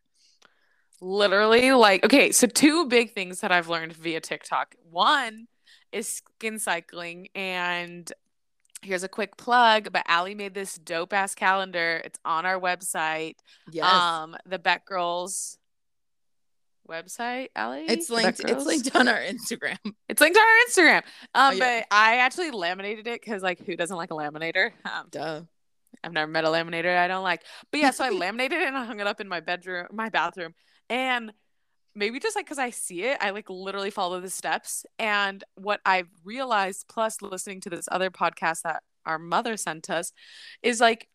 Literally, 1.00 1.72
like, 1.72 2.04
okay, 2.06 2.32
so 2.32 2.46
two 2.48 2.86
big 2.88 3.14
things 3.14 3.40
that 3.40 3.52
I've 3.52 3.70
learned 3.70 3.94
via 3.94 4.20
TikTok. 4.20 4.76
One 4.90 5.48
is 5.92 6.08
skin 6.08 6.60
cycling, 6.60 7.30
and 7.34 8.12
here's 8.81 9.04
a 9.04 9.07
quick 9.10 9.38
plug, 9.38 9.92
but 9.92 10.04
Allie 10.07 10.36
made 10.36 10.54
this 10.54 10.75
dope 10.75 11.13
ass 11.13 11.36
calendar. 11.36 12.01
It's 12.04 12.19
on 12.25 12.45
our 12.45 12.60
website. 12.60 13.36
Yes, 13.72 13.86
Um, 13.92 14.36
the 14.45 14.60
Beck 14.60 14.86
Girls 14.86 15.57
website, 16.89 17.50
Allie. 17.56 17.86
it's 17.88 18.10
linked. 18.10 18.39
It's 18.42 18.66
linked 18.66 18.95
on 18.95 19.07
our 19.07 19.19
Instagram. 19.19 19.78
It's 20.10 20.19
linked 20.19 20.38
on 20.38 20.44
our 20.44 20.66
Instagram. 20.68 20.98
Um, 20.98 21.04
Oh, 21.36 21.51
yeah. 21.51 21.80
but 21.81 21.88
I 21.95 22.18
actually 22.18 22.51
laminated 22.51 23.07
it 23.07 23.22
because, 23.22 23.42
like, 23.42 23.66
who 23.66 23.75
doesn't 23.78 23.95
like 23.95 24.12
a 24.12 24.16
laminator? 24.16 24.72
Um, 24.86 25.07
Duh. 25.10 25.42
I've 26.04 26.12
never 26.13 26.30
met 26.31 26.44
a 26.45 26.48
laminator 26.48 26.98
I 26.98 27.07
don't 27.07 27.24
like. 27.24 27.44
But 27.72 27.80
yeah, 27.80 27.92
so 27.92 28.04
I 28.04 28.10
laminated 28.24 28.60
it 28.62 28.68
and 28.68 28.75
I 28.77 28.84
hung 28.86 29.00
it 29.00 29.07
up 29.07 29.22
in 29.22 29.27
my 29.27 29.39
bedroom, 29.39 29.88
my 29.92 30.10
bathroom. 30.10 30.54
And 30.89 31.31
maybe 31.96 32.20
just 32.20 32.36
like 32.36 32.46
because 32.46 32.60
I 32.60 32.70
see 32.70 33.04
it, 33.04 33.18
I 33.22 33.32
like 33.32 33.50
literally 33.50 33.92
follow 33.92 34.20
the 34.20 34.30
steps. 34.30 34.86
And 35.00 35.44
what 35.56 35.82
I've 35.86 36.10
realized, 36.24 36.86
plus 36.88 37.22
listening 37.22 37.62
to 37.62 37.70
this 37.70 37.88
other 37.92 38.10
podcast 38.10 38.62
that 38.64 38.84
our 39.06 39.20
mother 39.20 39.58
sent 39.58 39.90
us, 39.90 40.12
is 40.62 40.80
like 40.80 41.08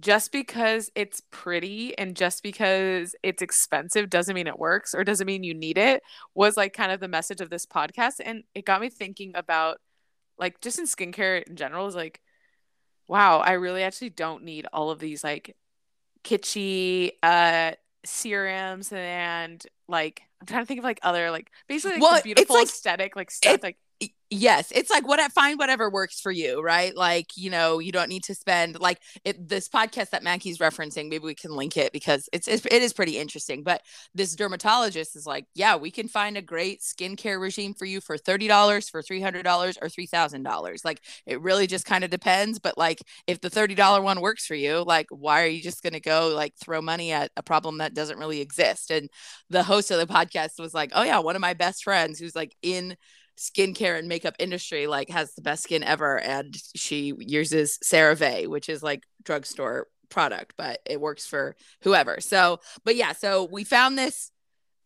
just 0.00 0.32
because 0.32 0.90
it's 0.94 1.22
pretty 1.30 1.96
and 1.96 2.14
just 2.14 2.42
because 2.42 3.14
it's 3.22 3.40
expensive 3.42 4.10
doesn't 4.10 4.34
mean 4.34 4.46
it 4.46 4.58
works 4.58 4.94
or 4.94 5.04
doesn't 5.04 5.26
mean 5.26 5.42
you 5.44 5.54
need 5.54 5.78
it, 5.78 6.02
was 6.34 6.56
like 6.56 6.72
kind 6.72 6.92
of 6.92 7.00
the 7.00 7.08
message 7.08 7.40
of 7.40 7.50
this 7.50 7.66
podcast. 7.66 8.14
And 8.24 8.44
it 8.54 8.64
got 8.64 8.80
me 8.80 8.90
thinking 8.90 9.32
about 9.34 9.78
like 10.38 10.60
just 10.60 10.78
in 10.78 10.84
skincare 10.84 11.42
in 11.44 11.56
general, 11.56 11.86
is 11.86 11.94
like, 11.94 12.20
wow, 13.08 13.38
I 13.38 13.52
really 13.52 13.82
actually 13.82 14.10
don't 14.10 14.44
need 14.44 14.66
all 14.72 14.90
of 14.90 14.98
these 14.98 15.24
like 15.24 15.56
kitschy 16.24 17.12
uh 17.22 17.72
serums 18.06 18.92
and 18.92 19.64
like 19.88 20.22
I'm 20.40 20.46
trying 20.46 20.62
to 20.62 20.66
think 20.66 20.78
of 20.78 20.84
like 20.84 21.00
other 21.02 21.30
like 21.30 21.50
basically 21.68 21.98
like 21.98 22.02
Well, 22.02 22.22
beautiful 22.22 22.56
like- 22.56 22.64
aesthetic 22.68 23.16
like 23.16 23.30
stuff 23.30 23.54
it- 23.54 23.62
like 23.62 23.76
Yes, 24.28 24.72
it's 24.74 24.90
like 24.90 25.06
what 25.06 25.20
I 25.20 25.28
find 25.28 25.56
whatever 25.56 25.88
works 25.88 26.20
for 26.20 26.32
you, 26.32 26.60
right? 26.60 26.96
Like, 26.96 27.36
you 27.36 27.48
know, 27.48 27.78
you 27.78 27.92
don't 27.92 28.08
need 28.08 28.24
to 28.24 28.34
spend 28.34 28.80
like 28.80 28.98
it 29.24 29.48
this 29.48 29.68
podcast 29.68 30.10
that 30.10 30.24
Mackie's 30.24 30.58
referencing, 30.58 31.08
maybe 31.08 31.20
we 31.24 31.34
can 31.36 31.52
link 31.54 31.76
it 31.76 31.92
because 31.92 32.28
it's, 32.32 32.48
it's 32.48 32.66
it 32.66 32.82
is 32.82 32.92
pretty 32.92 33.18
interesting. 33.18 33.62
But 33.62 33.82
this 34.16 34.34
dermatologist 34.34 35.14
is 35.14 35.26
like, 35.26 35.46
yeah, 35.54 35.76
we 35.76 35.92
can 35.92 36.08
find 36.08 36.36
a 36.36 36.42
great 36.42 36.80
skincare 36.80 37.40
regime 37.40 37.72
for 37.72 37.84
you 37.84 38.00
for 38.00 38.18
$30, 38.18 38.88
for 38.88 39.00
$300 39.00 39.78
or 39.80 39.88
$3,000. 39.88 40.84
Like 40.84 41.00
it 41.24 41.40
really 41.40 41.68
just 41.68 41.84
kind 41.86 42.02
of 42.02 42.10
depends, 42.10 42.58
but 42.58 42.76
like 42.76 42.98
if 43.28 43.40
the 43.40 43.48
$30 43.50 44.02
one 44.02 44.20
works 44.20 44.44
for 44.44 44.56
you, 44.56 44.82
like 44.84 45.06
why 45.10 45.44
are 45.44 45.46
you 45.48 45.62
just 45.62 45.84
to 45.84 46.00
go 46.00 46.32
like 46.34 46.52
throw 46.60 46.82
money 46.82 47.12
at 47.12 47.30
a 47.36 47.44
problem 47.44 47.78
that 47.78 47.94
doesn't 47.94 48.18
really 48.18 48.40
exist? 48.40 48.90
And 48.90 49.08
the 49.50 49.62
host 49.62 49.92
of 49.92 49.98
the 50.00 50.12
podcast 50.12 50.58
was 50.58 50.74
like, 50.74 50.90
"Oh 50.96 51.04
yeah, 51.04 51.20
one 51.20 51.36
of 51.36 51.40
my 51.40 51.54
best 51.54 51.84
friends 51.84 52.18
who's 52.18 52.34
like 52.34 52.56
in 52.60 52.96
skincare 53.36 53.98
and 53.98 54.08
makeup 54.08 54.34
industry 54.38 54.86
like 54.86 55.10
has 55.10 55.34
the 55.34 55.42
best 55.42 55.62
skin 55.64 55.82
ever 55.82 56.18
and 56.18 56.56
she 56.74 57.12
uses 57.18 57.78
CeraVe 57.84 58.46
which 58.48 58.68
is 58.68 58.82
like 58.82 59.02
drugstore 59.22 59.88
product 60.08 60.54
but 60.56 60.80
it 60.86 61.00
works 61.00 61.26
for 61.26 61.56
whoever. 61.82 62.20
So 62.20 62.60
but 62.84 62.96
yeah 62.96 63.12
so 63.12 63.48
we 63.50 63.64
found 63.64 63.98
this 63.98 64.30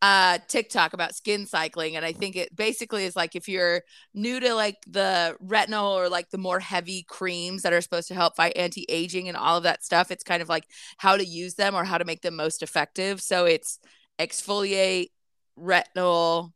uh 0.03 0.39
TikTok 0.49 0.95
about 0.95 1.15
skin 1.15 1.47
cycling 1.47 1.95
and 1.95 2.05
I 2.05 2.13
think 2.13 2.35
it 2.35 2.57
basically 2.57 3.05
is 3.05 3.15
like 3.15 3.37
if 3.37 3.49
you're 3.49 3.83
new 4.15 4.41
to 4.41 4.55
like 4.55 4.79
the 4.87 5.37
retinol 5.45 5.93
or 5.93 6.09
like 6.09 6.31
the 6.31 6.39
more 6.39 6.59
heavy 6.59 7.05
creams 7.07 7.63
that 7.63 7.75
are 7.75 7.83
supposed 7.83 8.09
to 8.09 8.15
help 8.15 8.35
fight 8.35 8.57
anti-aging 8.57 9.29
and 9.29 9.37
all 9.37 9.59
of 9.59 9.65
that 9.65 9.85
stuff 9.85 10.11
it's 10.11 10.25
kind 10.25 10.41
of 10.41 10.49
like 10.49 10.65
how 10.97 11.17
to 11.17 11.25
use 11.25 11.55
them 11.55 11.75
or 11.75 11.85
how 11.85 11.99
to 11.99 12.07
make 12.07 12.23
them 12.23 12.35
most 12.35 12.63
effective. 12.63 13.21
So 13.21 13.45
it's 13.45 13.79
exfoliate 14.19 15.11
retinol 15.59 16.53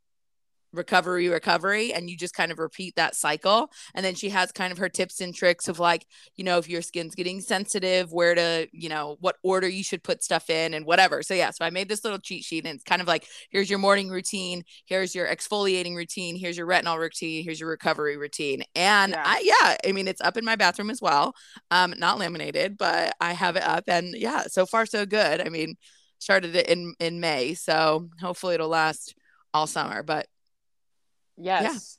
recovery 0.77 1.29
recovery 1.29 1.93
and 1.93 2.09
you 2.11 2.17
just 2.17 2.35
kind 2.35 2.53
of 2.53 2.59
repeat 2.59 2.95
that 2.97 3.15
cycle 3.15 3.71
and 3.95 4.05
then 4.05 4.15
she 4.15 4.29
has 4.31 4.53
kind 4.53 4.73
of 4.73 4.79
her 4.79 4.89
tips 4.89 5.21
and 5.21 5.35
tricks 5.35 5.69
of 5.69 5.79
like 5.79 6.07
you 6.37 6.45
know 6.45 6.59
if 6.59 6.69
your 6.69 6.83
skin's 6.83 7.15
getting 7.15 7.41
sensitive 7.41 8.13
where 8.13 8.35
to 8.35 8.67
you 8.73 8.89
know 8.89 9.17
what 9.21 9.37
order 9.43 9.69
you 9.69 9.83
should 9.85 10.03
put 10.03 10.23
stuff 10.23 10.51
in 10.51 10.75
and 10.75 10.85
whatever. 10.87 11.23
So 11.23 11.35
yeah 11.35 11.51
so 11.51 11.65
i 11.65 11.71
made 11.71 11.89
this 11.89 12.05
little 12.05 12.19
cheat 12.19 12.45
sheet 12.45 12.65
and 12.67 12.75
it's 12.75 12.85
kind 12.85 13.01
of 13.03 13.09
like 13.09 13.27
here's 13.51 13.71
your 13.71 13.79
morning 13.79 14.09
routine 14.11 14.63
here's 14.87 15.15
your 15.15 15.27
exfoliating 15.29 15.95
routine 15.97 16.37
here's 16.37 16.57
your 16.57 16.67
retinol 16.67 16.99
routine 16.99 17.45
here's 17.45 17.61
your 17.61 17.69
recovery 17.71 18.17
routine. 18.17 18.63
And 18.75 19.13
Yeah. 19.13 19.23
i 19.25 19.41
yeah 19.45 19.77
i 19.89 19.93
mean 19.93 20.09
it's 20.09 20.21
up 20.21 20.37
in 20.37 20.45
my 20.45 20.57
bathroom 20.57 20.91
as 20.91 21.01
well 21.01 21.35
um 21.71 21.95
not 21.99 22.19
laminated 22.19 22.77
but 22.77 23.15
i 23.21 23.33
have 23.33 23.57
it 23.57 23.63
up 23.65 23.85
and 23.89 24.15
yeah 24.17 24.43
so 24.49 24.67
far 24.67 24.87
so 24.87 25.07
good. 25.07 25.41
I 25.41 25.49
mean 25.49 25.77
started 26.19 26.57
it 26.57 26.69
in 26.69 26.95
in 27.01 27.21
may 27.21 27.55
so 27.55 28.09
hopefully 28.21 28.55
it'll 28.55 28.69
last 28.69 29.15
all 29.53 29.67
summer 29.67 30.03
but 30.03 30.27
yes 31.37 31.99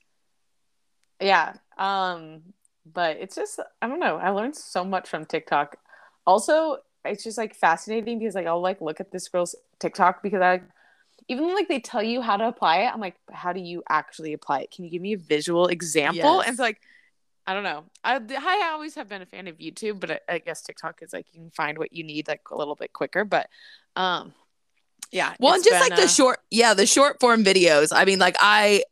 yeah. 1.22 1.54
um 1.78 2.42
but 2.86 3.18
it's 3.18 3.36
just 3.36 3.60
i 3.82 3.88
don't 3.88 4.00
know 4.00 4.18
i 4.18 4.30
learned 4.30 4.56
so 4.56 4.84
much 4.84 5.08
from 5.08 5.26
tiktok 5.26 5.78
also 6.28 6.78
it's 7.04 7.24
just 7.24 7.38
like 7.38 7.56
fascinating 7.56 8.20
because 8.20 8.36
like 8.36 8.48
i'll 8.48 8.62
like 8.62 8.82
look 8.82 9.00
at 9.00 9.12
this 9.12 9.28
girl's 9.28 9.56
tiktok 9.80 10.22
because 10.22 10.42
i 10.42 10.62
even 11.28 11.54
like 11.54 11.68
they 11.68 11.80
tell 11.80 12.04
you 12.04 12.22
how 12.22 12.38
to 12.38 12.48
apply 12.48 12.80
it, 12.80 12.94
I'm 12.94 13.00
like, 13.00 13.16
how 13.32 13.52
do 13.54 13.60
you 13.60 13.84
actually 13.90 14.34
apply 14.34 14.62
it? 14.62 14.72
Can 14.72 14.86
you 14.86 14.92
give 14.92 15.02
me 15.02 15.14
a 15.14 15.18
visual 15.18 15.68
example? 15.68 16.38
Yes. 16.38 16.46
And 16.46 16.54
it's 16.54 16.60
like, 16.60 16.82
I 17.48 17.54
don't 17.54 17.64
know. 17.64 17.86
I 18.04 18.16
I 18.16 18.72
always 18.74 18.96
have 18.96 19.08
been 19.08 19.22
a 19.22 19.26
fan 19.26 19.48
of 19.48 19.58
YouTube, 19.58 20.00
but 20.00 20.12
I, 20.12 20.20
I 20.30 20.38
guess 20.40 20.62
TikTok 20.62 21.02
is 21.02 21.14
like 21.14 21.28
you 21.32 21.42
can 21.42 21.52
find 21.52 21.78
what 21.78 21.94
you 21.94 22.04
need 22.04 22.28
like 22.28 22.42
a 22.52 22.58
little 22.58 22.76
bit 22.76 22.92
quicker. 22.94 23.24
But 23.24 23.50
um, 23.96 24.34
yeah. 25.12 25.34
Well, 25.40 25.54
and 25.54 25.64
just 25.64 25.72
been, 25.72 25.80
like 25.80 25.96
the 25.96 26.06
uh, 26.06 26.08
short, 26.08 26.40
yeah, 26.50 26.74
the 26.74 26.86
short 26.86 27.20
form 27.20 27.44
videos. 27.44 27.90
I 27.92 28.06
mean, 28.06 28.20
like 28.20 28.36
I, 28.40 28.84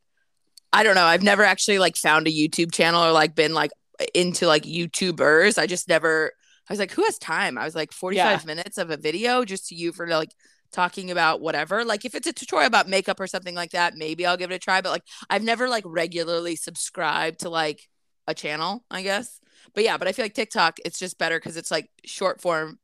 I 0.74 0.84
don't 0.84 0.96
know. 0.96 1.06
I've 1.06 1.24
never 1.24 1.44
actually 1.44 1.80
like 1.80 1.96
found 1.96 2.28
a 2.28 2.32
YouTube 2.32 2.74
channel 2.74 3.04
or 3.04 3.12
like 3.12 3.36
been 3.36 3.54
like 3.54 3.72
into 4.14 4.48
like 4.48 4.64
YouTubers. 4.64 5.58
I 5.58 5.68
just 5.68 5.88
never. 5.88 6.32
I 6.68 6.74
was 6.74 6.80
like, 6.80 6.92
who 6.92 7.04
has 7.04 7.18
time? 7.20 7.58
I 7.58 7.66
was 7.66 7.76
like, 7.76 7.92
forty 7.94 8.18
five 8.18 8.46
minutes 8.46 8.78
of 8.78 8.90
a 8.90 8.98
video 8.98 9.46
just 9.46 9.68
to 9.68 9.76
you 9.76 9.92
for 9.92 10.08
like 10.08 10.34
talking 10.72 11.12
about 11.12 11.42
whatever. 11.42 11.86
Like 11.86 12.06
if 12.06 12.16
it's 12.16 12.28
a 12.28 12.34
tutorial 12.34 12.68
about 12.68 12.90
makeup 12.90 13.20
or 13.20 13.28
something 13.28 13.54
like 13.54 13.72
that, 13.72 13.96
maybe 13.96 14.26
I'll 14.26 14.38
give 14.38 14.52
it 14.52 14.56
a 14.56 14.60
try. 14.60 14.82
But 14.82 14.90
like 14.90 15.04
I've 15.30 15.44
never 15.44 15.70
like 15.70 15.84
regularly 15.86 16.56
subscribed 16.56 17.42
to 17.42 17.50
like 17.50 17.88
a 18.28 18.34
channel, 18.34 18.84
I 18.90 19.04
guess. 19.04 19.40
But 19.76 19.84
yeah, 19.84 19.98
but 19.98 20.08
I 20.08 20.12
feel 20.12 20.26
like 20.26 20.34
TikTok, 20.34 20.80
it's 20.84 20.98
just 20.98 21.20
better 21.20 21.38
because 21.38 21.58
it's 21.58 21.72
like 21.72 21.90
short 22.06 22.42
form 22.42 22.80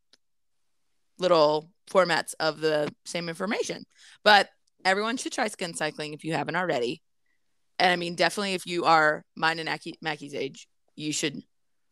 little 1.18 1.72
formats 1.90 2.34
of 2.40 2.60
the 2.60 2.94
same 3.06 3.30
information. 3.30 3.84
But 4.24 4.50
everyone 4.86 5.18
should 5.18 5.32
try 5.32 5.48
skin 5.48 5.74
cycling 5.74 6.14
if 6.14 6.24
you 6.24 6.34
haven't 6.34 6.56
already. 6.56 7.02
And 7.80 7.92
I 7.92 7.96
mean, 7.96 8.16
definitely 8.16 8.54
if 8.54 8.66
you 8.66 8.86
are 8.86 9.24
mine 9.36 9.60
and 9.60 9.68
Mackie, 9.68 9.96
Mackie's 10.02 10.36
age, 10.36 10.68
you 10.96 11.14
should 11.14 11.42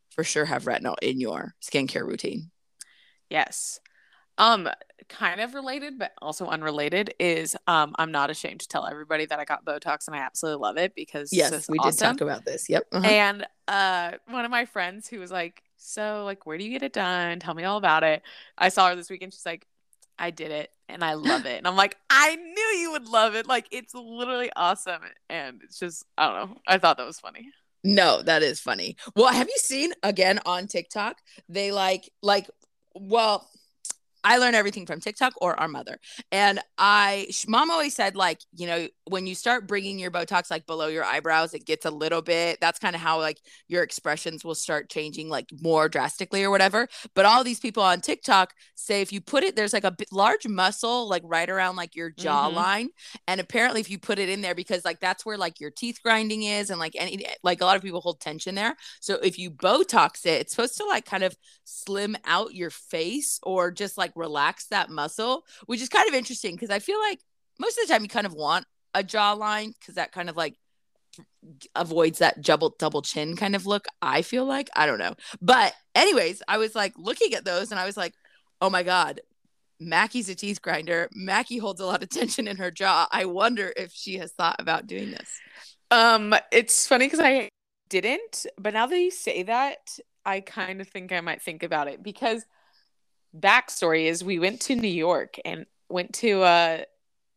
for 0.09 0.23
sure 0.23 0.45
have 0.45 0.65
retinol 0.65 0.95
in 1.01 1.19
your 1.19 1.55
skincare 1.61 2.05
routine. 2.05 2.51
Yes. 3.29 3.79
Um, 4.37 4.69
kind 5.09 5.41
of 5.41 5.55
related, 5.55 5.97
but 5.97 6.11
also 6.21 6.45
unrelated 6.47 7.13
is 7.19 7.55
um, 7.65 7.95
I'm 7.97 8.11
not 8.11 8.29
ashamed 8.29 8.59
to 8.59 8.67
tell 8.67 8.85
everybody 8.85 9.25
that 9.25 9.39
I 9.39 9.45
got 9.45 9.65
Botox 9.65 10.07
and 10.07 10.15
I 10.15 10.19
absolutely 10.19 10.61
love 10.61 10.77
it 10.77 10.93
because 10.95 11.33
Yes, 11.33 11.67
we 11.67 11.79
awesome. 11.79 11.91
did 11.91 12.19
talk 12.19 12.21
about 12.21 12.45
this. 12.45 12.69
Yep. 12.69 12.83
Uh-huh. 12.91 13.07
And 13.07 13.47
uh, 13.67 14.11
one 14.29 14.45
of 14.45 14.51
my 14.51 14.65
friends 14.65 15.07
who 15.07 15.19
was 15.19 15.31
like, 15.31 15.63
"So, 15.77 16.23
like, 16.25 16.45
where 16.45 16.57
do 16.57 16.63
you 16.63 16.69
get 16.69 16.83
it 16.83 16.93
done? 16.93 17.39
Tell 17.39 17.53
me 17.53 17.63
all 17.63 17.77
about 17.77 18.03
it." 18.03 18.21
I 18.57 18.69
saw 18.69 18.89
her 18.89 18.95
this 18.95 19.09
weekend. 19.09 19.33
She's 19.33 19.45
like, 19.45 19.65
"I 20.19 20.31
did 20.31 20.51
it, 20.51 20.71
and 20.89 21.03
I 21.03 21.13
love 21.13 21.45
it." 21.45 21.57
And 21.57 21.67
I'm 21.67 21.75
like, 21.75 21.97
"I 22.09 22.35
knew 22.35 22.79
you 22.79 22.91
would 22.91 23.07
love 23.07 23.35
it. 23.35 23.47
Like, 23.47 23.67
it's 23.71 23.93
literally 23.93 24.51
awesome." 24.55 25.01
And 25.29 25.61
it's 25.63 25.79
just, 25.79 26.05
I 26.17 26.27
don't 26.27 26.51
know. 26.51 26.57
I 26.67 26.77
thought 26.77 26.97
that 26.97 27.05
was 27.05 27.19
funny. 27.19 27.49
No, 27.83 28.21
that 28.23 28.43
is 28.43 28.59
funny. 28.59 28.97
Well, 29.15 29.31
have 29.31 29.47
you 29.47 29.57
seen 29.57 29.93
again 30.03 30.39
on 30.45 30.67
TikTok? 30.67 31.17
They 31.47 31.71
like 31.71 32.09
like 32.21 32.49
well, 32.93 33.49
I 34.27 34.39
learn 34.39 34.55
everything 34.55 34.85
from 34.85 34.99
TikTok 34.99 35.35
or 35.39 35.57
our 35.57 35.69
mother. 35.69 35.97
And 36.33 36.59
I, 36.77 37.29
mom 37.47 37.71
always 37.71 37.95
said, 37.95 38.17
like, 38.17 38.41
you 38.53 38.67
know, 38.67 38.89
when 39.05 39.25
you 39.25 39.35
start 39.35 39.69
bringing 39.69 39.99
your 39.99 40.11
Botox 40.11 40.51
like 40.51 40.67
below 40.67 40.87
your 40.87 41.05
eyebrows, 41.05 41.53
it 41.53 41.65
gets 41.65 41.85
a 41.85 41.91
little 41.91 42.21
bit, 42.21 42.59
that's 42.59 42.77
kind 42.77 42.93
of 42.93 43.01
how 43.01 43.21
like 43.21 43.39
your 43.69 43.83
expressions 43.83 44.43
will 44.43 44.53
start 44.53 44.89
changing 44.89 45.29
like 45.29 45.49
more 45.61 45.87
drastically 45.87 46.43
or 46.43 46.49
whatever. 46.49 46.89
But 47.15 47.23
all 47.23 47.45
these 47.45 47.61
people 47.61 47.81
on 47.81 48.01
TikTok 48.01 48.53
say 48.75 48.99
if 49.01 49.13
you 49.13 49.21
put 49.21 49.45
it, 49.45 49.55
there's 49.55 49.71
like 49.71 49.85
a 49.85 49.95
large 50.11 50.45
muscle 50.45 51.07
like 51.07 51.23
right 51.25 51.49
around 51.49 51.77
like 51.77 51.95
your 51.95 52.11
mm-hmm. 52.11 52.27
jawline. 52.27 52.87
And 53.29 53.39
apparently, 53.39 53.79
if 53.79 53.89
you 53.89 53.97
put 53.97 54.19
it 54.19 54.27
in 54.27 54.41
there, 54.41 54.55
because 54.55 54.83
like 54.83 54.99
that's 54.99 55.25
where 55.25 55.37
like 55.37 55.61
your 55.61 55.71
teeth 55.71 55.99
grinding 56.03 56.43
is, 56.43 56.69
and 56.69 56.79
like 56.79 56.97
any, 56.99 57.25
like 57.43 57.61
a 57.61 57.65
lot 57.65 57.77
of 57.77 57.81
people 57.81 58.01
hold 58.01 58.19
tension 58.19 58.55
there. 58.55 58.75
So 58.99 59.19
if 59.23 59.39
you 59.39 59.51
Botox 59.51 60.25
it, 60.25 60.41
it's 60.41 60.51
supposed 60.53 60.75
to 60.77 60.83
like 60.83 61.05
kind 61.05 61.23
of 61.23 61.33
slim 61.63 62.17
out 62.25 62.53
your 62.53 62.71
face 62.71 63.39
or 63.43 63.71
just 63.71 63.97
like 63.97 64.16
relax 64.17 64.67
that 64.67 64.89
muscle, 64.89 65.43
which 65.65 65.81
is 65.81 65.89
kind 65.89 66.07
of 66.07 66.15
interesting 66.15 66.55
because 66.55 66.69
I 66.69 66.79
feel 66.79 66.99
like 66.99 67.19
most 67.59 67.77
of 67.77 67.87
the 67.87 67.93
time 67.93 68.03
you 68.03 68.09
kind 68.09 68.27
of 68.27 68.33
want 68.33 68.65
a 68.93 69.03
jawline 69.03 69.73
because 69.79 69.95
that 69.95 70.11
kind 70.11 70.29
of 70.29 70.37
like 70.37 70.55
avoids 71.75 72.19
that 72.19 72.41
double 72.41 72.75
double 72.77 73.01
chin 73.01 73.35
kind 73.35 73.55
of 73.55 73.65
look. 73.65 73.87
I 74.01 74.21
feel 74.21 74.45
like 74.45 74.69
I 74.75 74.85
don't 74.85 74.99
know, 74.99 75.15
but 75.41 75.73
anyways, 75.95 76.41
I 76.47 76.57
was 76.57 76.75
like 76.75 76.93
looking 76.97 77.33
at 77.33 77.45
those 77.45 77.71
and 77.71 77.79
I 77.79 77.85
was 77.85 77.97
like, 77.97 78.13
oh 78.61 78.69
my 78.69 78.83
god. 78.83 79.21
Mackie's 79.79 80.27
a 80.27 80.33
teeth 80.33 80.59
grinder. 80.59 81.07
Mackie 81.13 81.59
holds 81.59 81.79
a 81.79 81.85
lot 81.85 82.01
of 82.01 82.09
tension 82.09 82.47
in 82.47 82.57
her 82.57 82.71
jaw. 82.71 83.07
I 83.11 83.25
wonder 83.25 83.71
if 83.77 83.91
she 83.93 84.17
has 84.17 84.31
thought 84.31 84.55
about 84.57 84.87
doing 84.87 85.11
this. 85.11 85.29
Um, 85.91 86.33
it's 86.51 86.87
funny 86.87 87.05
because 87.05 87.19
I 87.19 87.49
didn't, 87.87 88.47
but 88.57 88.73
now 88.73 88.87
that 88.87 88.99
you 88.99 89.11
say 89.11 89.43
that, 89.43 89.99
I 90.25 90.41
kind 90.41 90.81
of 90.81 90.89
think 90.89 91.11
I 91.11 91.21
might 91.21 91.41
think 91.41 91.63
about 91.63 91.87
it 91.87 92.03
because 92.03 92.45
backstory 93.39 94.05
is 94.05 94.23
we 94.23 94.39
went 94.39 94.61
to 94.61 94.75
New 94.75 94.87
York 94.87 95.39
and 95.45 95.65
went 95.89 96.13
to 96.15 96.43
a 96.43 96.85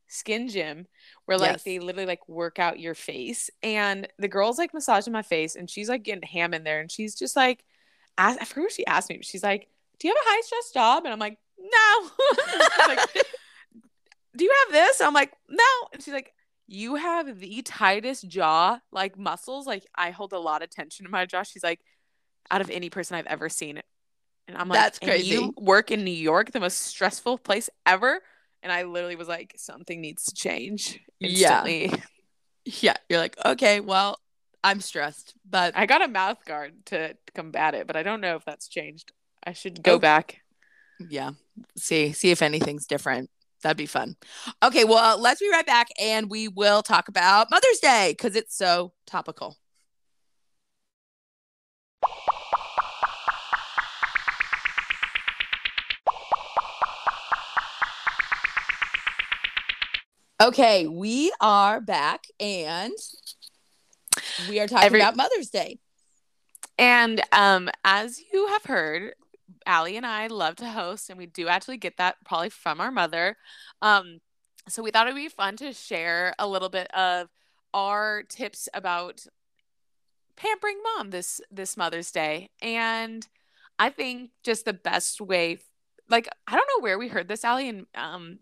skin 0.09 0.49
gym 0.49 0.87
where 1.27 1.39
like 1.39 1.53
Yes. 1.53 1.63
they 1.63 1.79
literally 1.79 2.07
like 2.07 2.29
work 2.29 2.59
out 2.59 2.81
your 2.81 2.95
face. 2.95 3.51
And 3.63 4.09
the 4.19 4.29
girl's 4.29 4.59
like 4.59 4.75
massaging 4.75 5.13
my 5.13 5.23
face 5.23 5.55
and 5.57 5.71
she's 5.71 5.89
like 5.89 6.03
getting 6.03 6.23
ham 6.23 6.53
in 6.55 6.65
there 6.65 6.81
and 6.81 6.91
she's 6.91 7.15
just 7.15 7.37
like 7.37 7.65
ask, 8.19 8.41
I 8.41 8.45
forget 8.45 8.65
what 8.65 8.73
she 8.73 8.87
asked 8.87 9.09
me 9.11 9.17
but 9.17 9.25
she's 9.27 9.43
like 9.43 9.69
do 9.99 10.09
you 10.09 10.15
have 10.15 10.25
a 10.27 10.31
high 10.31 10.41
stress 10.41 10.71
job? 10.73 11.05
And 11.05 11.13
I'm 11.13 11.19
like 11.21 11.39
no. 11.59 12.11
Like, 12.89 13.27
do 14.35 14.45
you 14.45 14.55
have 14.65 14.73
this? 14.73 15.01
I'm 15.01 15.15
like 15.15 15.33
no. 15.49 15.65
And 15.93 16.03
she's 16.03 16.15
like 16.15 16.33
you 16.67 16.95
have 16.95 17.39
the 17.41 17.63
tightest 17.63 18.29
jaw 18.29 18.79
like 18.93 19.19
muscles 19.19 19.67
like 19.67 19.85
I 19.95 20.11
hold 20.11 20.33
a 20.33 20.39
lot 20.39 20.63
of 20.63 20.71
tension 20.71 21.05
in 21.05 21.11
my 21.13 21.27
jaw. 21.27 21.43
She's 21.43 21.65
like 21.65 21.81
out 22.51 22.61
of 22.61 22.71
any 22.71 22.91
person 22.91 23.17
I've 23.17 23.27
ever 23.27 23.49
seen 23.49 23.81
and 24.51 24.59
I'm 24.61 24.69
like 24.69 24.79
That's 24.79 24.99
"And 24.99 25.09
crazy. 25.09 25.35
you 25.35 25.55
work 25.57 25.91
in 25.91 26.05
New 26.05 26.11
York 26.11 26.51
the 26.53 26.61
most 26.61 26.79
stressful 26.81 27.39
place 27.39 27.71
ever 27.87 28.21
and 28.63 28.73
I 28.73 28.83
literally 28.83 29.17
was 29.17 29.29
like 29.29 29.55
something 29.57 30.01
needs 30.01 30.25
to 30.27 30.35
change 30.35 31.01
Yeah. 31.21 31.65
instantly 31.65 32.03
Yeah, 32.67 32.95
you're 33.09 33.19
like, 33.19 33.37
okay, 33.43 33.81
well, 33.81 34.19
I'm 34.63 34.81
stressed, 34.83 35.33
but 35.49 35.73
I 35.75 35.87
got 35.87 36.03
a 36.05 36.09
mouth 36.09 36.45
guard 36.45 36.75
to 36.87 37.17
combat 37.35 37.75
it 37.75 37.87
but 37.87 37.97
I 37.97 38.03
don't 38.03 38.21
know 38.21 38.37
if 38.37 38.45
that's 38.45 38.69
changed 38.69 39.13
I 39.47 39.53
should 39.55 39.83
go 39.83 39.95
Oh. 39.95 39.99
back 39.99 40.41
yeah, 40.99 41.31
see 41.79 42.13
see 42.13 42.31
if 42.31 42.43
anything's 42.43 42.87
different. 42.87 43.31
That'd 43.63 43.77
be 43.79 43.87
fun. 43.87 44.17
Okay, 44.63 44.85
well, 44.85 44.99
uh, 44.99 45.17
let's 45.19 45.41
be 45.41 45.51
right 45.51 45.65
back 45.67 45.89
and 46.01 46.29
we 46.31 46.49
will 46.49 46.83
talk 46.83 47.09
about 47.09 47.51
Mother's 47.51 47.79
Day 47.81 48.13
because 48.17 48.37
it's 48.37 48.55
so 48.57 48.93
topical. 49.07 49.57
Okay, 60.41 60.87
we 60.87 61.31
are 61.43 61.83
back 61.83 62.25
and 62.41 62.95
we 64.49 64.59
are 64.59 64.67
talking 64.67 64.87
Every- 64.87 65.01
about 65.01 65.15
Mother's 65.15 65.51
Day. 65.51 65.81
And 66.79 67.21
um, 67.31 67.69
as 67.85 68.19
you 68.33 68.47
have 68.47 68.65
heard, 68.65 69.13
Allie 69.67 69.99
and 69.99 70.07
I 70.07 70.29
love 70.29 70.57
to 70.57 70.67
host, 70.67 71.11
and 71.11 71.19
we 71.19 71.27
do 71.27 71.49
actually 71.49 71.77
get 71.77 71.99
that 71.99 72.17
probably 72.25 72.49
from 72.49 72.81
our 72.81 72.91
mother. 72.91 73.37
Um, 73.83 74.21
so 74.67 74.83
we 74.83 74.91
thought 74.91 75.09
it'd 75.09 75.15
be 75.15 75.29
fun 75.29 75.59
to 75.59 75.75
share 75.75 76.35
a 76.39 76.49
little 76.49 76.71
bit 76.71 76.87
of 76.95 77.29
our 77.75 78.23
tips 78.23 78.67
about 78.73 79.27
pampering 80.37 80.79
mom 80.83 81.11
this 81.11 81.43
this 81.51 81.77
Mother's 81.77 82.11
Day. 82.11 82.49
And 82.63 83.29
I 83.79 83.91
think 83.91 84.31
just 84.43 84.65
the 84.65 84.73
best 84.73 85.21
way, 85.21 85.59
like 86.09 86.29
I 86.47 86.57
don't 86.57 86.69
know 86.79 86.83
where 86.83 86.99
we 86.99 87.09
heard 87.09 87.29
this, 87.29 87.45
Allie, 87.45 87.69
and 87.69 87.87
um, 87.95 88.39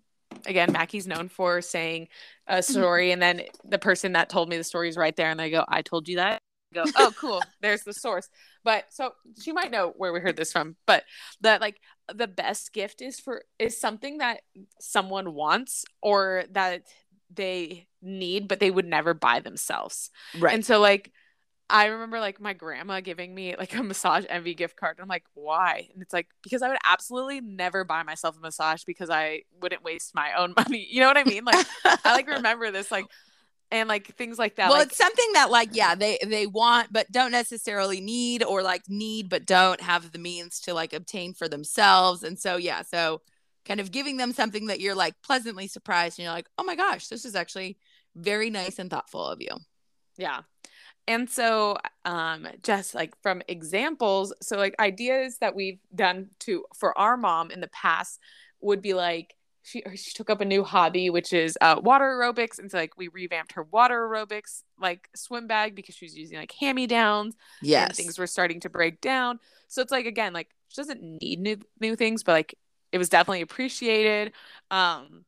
again, 0.49 0.73
Mackie's 0.73 1.07
known 1.07 1.29
for 1.29 1.61
saying 1.61 2.09
a 2.47 2.63
story, 2.63 3.13
and 3.13 3.23
then 3.23 3.43
the 3.65 3.79
person 3.79 4.13
that 4.13 4.29
told 4.29 4.49
me 4.49 4.57
the 4.57 4.65
story 4.65 4.89
is 4.89 4.97
right 4.97 5.15
there, 5.15 5.31
and 5.31 5.39
they 5.39 5.51
go, 5.51 5.65
"I 5.69 5.83
told 5.83 6.09
you 6.09 6.17
that." 6.17 6.41
I 6.73 6.75
go, 6.75 6.91
oh, 6.97 7.13
cool. 7.19 7.43
There's 7.63 7.83
the 7.83 7.95
source. 7.95 8.29
But 8.65 8.85
so 8.91 9.13
she 9.41 9.53
might 9.53 9.71
know 9.71 9.93
where 9.97 10.13
we 10.13 10.21
heard 10.21 10.37
this 10.37 10.53
from. 10.53 10.77
But 10.87 11.05
that 11.41 11.61
like 11.61 11.81
the 12.13 12.27
best 12.27 12.73
gift 12.73 13.01
is 13.01 13.21
for 13.21 13.43
is 13.59 13.81
something 13.81 14.19
that 14.19 14.41
someone 14.81 15.35
wants 15.35 15.85
or 16.03 16.45
that 16.53 16.83
they 17.33 17.87
need, 18.03 18.49
but 18.49 18.61
they 18.61 18.71
would 18.71 18.87
never 18.87 19.15
buy 19.15 19.41
themselves. 19.41 20.11
Right. 20.39 20.55
And 20.55 20.65
so 20.65 20.81
like 20.81 21.13
I 21.71 21.87
remember 21.87 22.19
like 22.19 22.41
my 22.41 22.55
grandma 22.55 23.01
giving 23.01 23.35
me 23.35 23.55
like 23.57 23.75
a 23.75 23.83
massage 23.83 24.25
envy 24.29 24.55
gift 24.55 24.77
card. 24.77 24.97
And 24.97 25.03
I'm 25.03 25.09
like, 25.09 25.25
why? 25.35 25.89
And 25.93 26.03
it's 26.03 26.15
like, 26.15 26.29
because 26.43 26.63
I 26.63 26.69
would 26.69 26.79
absolutely 26.85 27.41
never 27.41 27.85
buy 27.85 28.03
myself 28.03 28.37
a 28.39 28.41
massage 28.41 28.85
because 28.85 29.11
I 29.11 29.43
wouldn't 29.61 29.85
waste 29.85 30.15
my 30.15 30.33
own 30.33 30.55
money. 30.57 30.87
You 30.91 31.01
know 31.01 31.09
what 31.09 31.19
I 31.19 31.25
mean? 31.25 31.45
Like 31.45 31.67
I 31.85 32.13
like 32.13 32.29
remember 32.37 32.71
this 32.71 32.91
like 32.91 33.07
and 33.71 33.87
like 33.87 34.15
things 34.17 34.39
like 34.39 34.57
that. 34.57 34.71
well, 34.71 34.79
like, 34.79 34.89
it's 34.89 34.97
something 34.97 35.33
that 35.35 35.51
like 35.51 35.71
yeah, 35.73 35.95
they 35.95 36.19
they 36.27 36.47
want 36.47 36.91
but 36.91 37.11
don't 37.13 37.33
necessarily 37.33 38.01
need 38.01 38.43
or 38.43 38.63
like 38.63 38.89
need 38.89 39.29
but 39.29 39.45
don't 39.45 39.83
have 39.83 40.11
the 40.13 40.19
means 40.19 40.61
to 40.61 40.73
like 40.73 40.95
obtain 40.95 41.35
for 41.35 41.49
themselves. 41.49 42.23
And 42.23 42.39
so 42.39 42.57
yeah, 42.57 42.81
so 42.83 43.21
kind 43.67 43.81
of 43.81 43.93
giving 43.93 44.17
them 44.17 44.33
something 44.33 44.69
that 44.69 44.81
you're 44.81 44.95
like 44.95 45.15
pleasantly 45.23 45.69
surprised 45.69 46.19
and 46.19 46.25
you're 46.25 46.33
like, 46.33 46.49
"Oh 46.57 46.65
my 46.65 46.77
gosh, 46.77 47.09
this 47.09 47.27
is 47.27 47.35
actually 47.35 47.77
very 48.17 48.49
nice 48.49 48.79
and 48.79 48.91
thoughtful 48.91 49.27
of 49.27 49.43
you." 49.43 49.51
Yeah. 50.17 50.41
And 51.09 51.29
so 51.31 51.79
um 52.05 52.47
just 52.63 52.95
like 52.95 53.21
from 53.23 53.43
examples, 53.49 54.33
so 54.43 54.57
like 54.59 54.77
ideas 54.79 55.39
that 55.39 55.57
we've 55.57 55.81
done 55.95 56.31
to 56.41 56.67
for 56.77 56.97
our 56.99 57.17
mom 57.17 57.51
in 57.51 57.61
the 57.61 57.69
past 57.69 58.21
would 58.61 58.83
be 58.83 58.95
like 58.95 59.35
she 59.65 59.83
she 59.97 60.13
took 60.13 60.31
up 60.31 60.41
a 60.43 60.45
new 60.47 60.65
hobby, 60.65 61.11
which 61.11 61.33
is 61.33 61.59
uh, 61.61 61.81
water 61.83 62.05
aerobics, 62.05 62.59
and 62.59 62.71
so 62.71 62.79
like 62.79 62.97
we 62.99 63.09
revamped 63.09 63.53
her 63.53 63.65
water 63.65 64.09
aerobics 64.09 64.63
like 64.81 65.09
swim 65.17 65.47
bag 65.49 65.75
because 65.75 65.97
she 65.97 66.07
was 66.07 66.17
using 66.17 66.39
like 66.39 66.53
hand 66.53 66.77
me 66.77 66.87
downs. 66.87 67.37
Yes, 67.61 67.97
things 67.97 68.19
were 68.19 68.27
starting 68.29 68.61
to 68.61 68.71
break 68.71 69.01
down. 69.01 69.41
So 69.69 69.83
it's 69.83 69.93
like 69.93 70.07
again, 70.07 70.33
like 70.35 70.51
she 70.69 70.81
doesn't 70.81 71.03
need 71.03 71.41
new 71.41 71.59
new 71.81 71.97
things, 71.97 72.23
but 72.23 72.33
like 72.33 72.55
it 72.93 72.99
was 72.99 73.09
definitely 73.11 73.43
appreciated. 73.43 74.33
Um, 74.71 75.25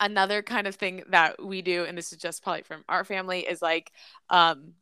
another 0.00 0.42
kind 0.42 0.66
of 0.66 0.76
thing 0.76 1.02
that 1.10 1.44
we 1.44 1.62
do, 1.62 1.84
and 1.84 1.98
this 1.98 2.12
is 2.12 2.18
just 2.18 2.42
probably 2.42 2.62
from 2.62 2.84
our 2.88 3.04
family, 3.04 3.40
is 3.40 3.62
like 3.62 3.92
um 4.30 4.74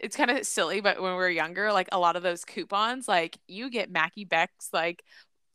it's 0.00 0.16
kind 0.16 0.30
of 0.30 0.44
silly, 0.46 0.80
but 0.80 1.00
when 1.00 1.12
we 1.12 1.16
were 1.16 1.30
younger, 1.30 1.72
like 1.72 1.88
a 1.92 1.98
lot 1.98 2.16
of 2.16 2.22
those 2.22 2.44
coupons, 2.44 3.06
like 3.06 3.38
you 3.46 3.70
get 3.70 3.90
Mackie 3.90 4.24
Beck's 4.24 4.70
like 4.72 5.04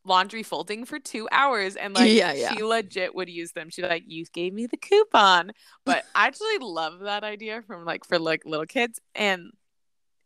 laundry 0.05 0.43
folding 0.43 0.85
for 0.85 0.99
two 0.99 1.27
hours 1.31 1.75
and 1.75 1.93
like 1.95 2.11
yeah, 2.11 2.31
yeah. 2.31 2.53
she 2.53 2.63
legit 2.63 3.15
would 3.15 3.29
use 3.29 3.51
them. 3.51 3.69
She 3.69 3.81
like, 3.81 4.03
you 4.07 4.25
gave 4.33 4.53
me 4.53 4.67
the 4.67 4.77
coupon. 4.77 5.51
But 5.85 6.05
I 6.13 6.27
actually 6.27 6.59
love 6.59 6.99
that 6.99 7.23
idea 7.23 7.63
from 7.63 7.85
like 7.85 8.05
for 8.05 8.19
like 8.19 8.45
little 8.45 8.67
kids. 8.67 8.99
And 9.15 9.51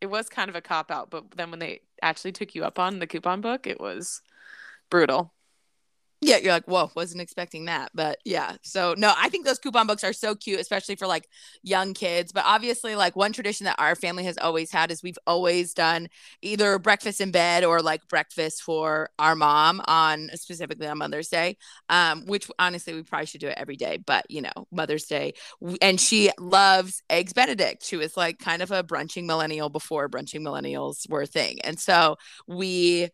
it 0.00 0.06
was 0.06 0.28
kind 0.28 0.48
of 0.48 0.56
a 0.56 0.62
cop 0.62 0.90
out, 0.90 1.10
but 1.10 1.30
then 1.36 1.50
when 1.50 1.60
they 1.60 1.80
actually 2.02 2.32
took 2.32 2.54
you 2.54 2.64
up 2.64 2.78
on 2.78 2.98
the 2.98 3.06
coupon 3.06 3.40
book, 3.40 3.66
it 3.66 3.80
was 3.80 4.22
brutal 4.90 5.32
yeah, 6.22 6.36
you're 6.36 6.52
like, 6.52 6.66
whoa, 6.66 6.90
wasn't 6.94 7.22
expecting 7.22 7.64
that. 7.64 7.90
But 7.94 8.18
yeah, 8.26 8.56
so 8.62 8.94
no, 8.98 9.14
I 9.16 9.30
think 9.30 9.46
those 9.46 9.58
coupon 9.58 9.86
books 9.86 10.04
are 10.04 10.12
so 10.12 10.34
cute, 10.34 10.60
especially 10.60 10.96
for 10.96 11.06
like 11.06 11.26
young 11.62 11.94
kids. 11.94 12.30
But 12.30 12.44
obviously, 12.46 12.94
like 12.94 13.16
one 13.16 13.32
tradition 13.32 13.64
that 13.64 13.76
our 13.78 13.94
family 13.94 14.24
has 14.24 14.36
always 14.36 14.70
had 14.70 14.90
is 14.90 15.02
we've 15.02 15.18
always 15.26 15.72
done 15.72 16.08
either 16.42 16.78
breakfast 16.78 17.22
in 17.22 17.30
bed 17.30 17.64
or 17.64 17.80
like 17.80 18.06
breakfast 18.06 18.62
for 18.62 19.08
our 19.18 19.34
mom 19.34 19.80
on 19.86 20.28
specifically 20.34 20.86
on 20.86 20.98
Mother's 20.98 21.28
Day. 21.28 21.56
Um, 21.88 22.26
which 22.26 22.50
honestly, 22.58 22.92
we 22.92 23.02
probably 23.02 23.26
should 23.26 23.40
do 23.40 23.48
it 23.48 23.56
every 23.56 23.76
day, 23.76 23.98
but 24.04 24.26
you 24.28 24.42
know, 24.42 24.68
Mother's 24.70 25.04
Day. 25.06 25.32
And 25.80 25.98
she 25.98 26.30
loves 26.38 27.02
eggs 27.08 27.32
Benedict. 27.32 27.82
She 27.82 27.96
was 27.96 28.14
like 28.14 28.38
kind 28.38 28.60
of 28.60 28.70
a 28.70 28.82
brunching 28.82 29.24
millennial 29.24 29.70
before 29.70 30.10
brunching 30.10 30.42
millennials 30.42 31.08
were 31.08 31.22
a 31.22 31.26
thing. 31.26 31.60
And 31.62 31.78
so 31.80 32.16
we 32.46 33.08